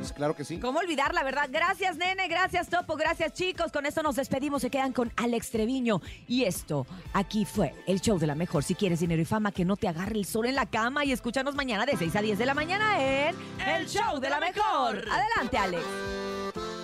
Pues 0.01 0.13
claro 0.13 0.35
que 0.35 0.43
sí. 0.43 0.57
¿Cómo 0.57 0.79
olvidar 0.79 1.13
la 1.13 1.23
verdad? 1.23 1.47
Gracias, 1.51 1.95
nene. 1.95 2.27
Gracias, 2.27 2.69
Topo. 2.69 2.95
Gracias, 2.95 3.33
chicos. 3.33 3.71
Con 3.71 3.85
esto 3.85 4.01
nos 4.01 4.15
despedimos. 4.15 4.63
Se 4.63 4.71
quedan 4.71 4.93
con 4.93 5.13
Alex 5.15 5.51
Treviño. 5.51 6.01
Y 6.27 6.45
esto, 6.45 6.87
aquí 7.13 7.45
fue 7.45 7.75
el 7.85 8.01
show 8.01 8.17
de 8.17 8.25
la 8.25 8.33
mejor. 8.33 8.63
Si 8.63 8.73
quieres 8.73 8.99
dinero 8.99 9.21
y 9.21 9.25
fama, 9.25 9.51
que 9.51 9.63
no 9.63 9.77
te 9.77 9.87
agarre 9.87 10.17
el 10.17 10.25
sol 10.25 10.47
en 10.47 10.55
la 10.55 10.65
cama. 10.65 11.05
Y 11.05 11.11
escúchanos 11.11 11.53
mañana 11.53 11.85
de 11.85 11.95
6 11.97 12.15
a 12.15 12.21
10 12.23 12.39
de 12.39 12.45
la 12.47 12.55
mañana 12.55 12.99
en 12.99 13.35
El 13.59 13.87
Show 13.87 14.19
de 14.19 14.29
la 14.29 14.39
Mejor. 14.39 15.05
Adelante, 15.07 15.40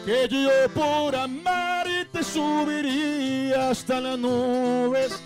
Que 0.03 0.27
yo 0.29 0.49
por 0.73 1.15
amar 1.15 1.85
y 1.87 2.05
te 2.05 2.23
subiría 2.23 3.69
hasta 3.69 4.01
las 4.01 4.17
nubes 4.17 5.21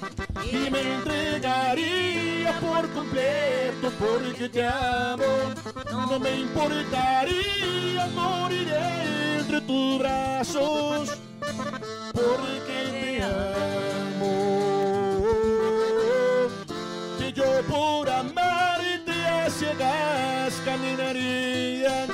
y 0.51 0.69
me 0.69 0.81
entregaría 0.81 2.59
por 2.59 2.89
completo 2.89 3.89
porque 3.97 4.49
te 4.49 4.65
amo. 4.65 5.23
No 5.91 6.19
me 6.19 6.41
importaría 6.41 8.07
morir 8.13 8.67
entre 9.39 9.61
tus 9.61 9.99
brazos 9.99 11.17
porque 12.11 12.89
te 12.91 13.23
amo. 13.23 14.35
Que 17.17 17.31
yo 17.31 17.61
por 17.69 18.09
amar 18.09 18.81
y 18.81 18.99
te 19.05 19.49
ciegas 19.51 20.53
caminaría 20.65 22.07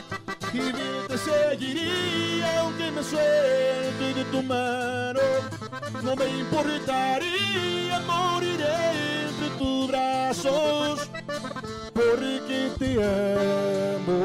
y 0.54 0.97
te 1.18 1.32
seguiría 1.32 2.60
aunque 2.62 2.92
me 2.92 3.04
suelte 3.04 4.14
de 4.14 4.24
tu 4.26 4.44
mano. 4.44 5.20
No 6.04 6.16
me 6.16 6.28
importaría 6.40 8.00
morir 8.02 8.60
entre 8.62 9.50
tus 9.58 9.88
brazos 9.88 11.10
porque 11.94 12.72
te 12.78 13.04
amo. 13.04 14.24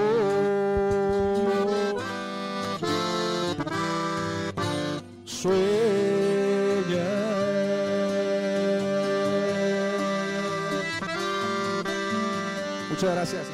Sueña. 5.25 5.63
Muchas 12.91 13.15
gracias. 13.15 13.52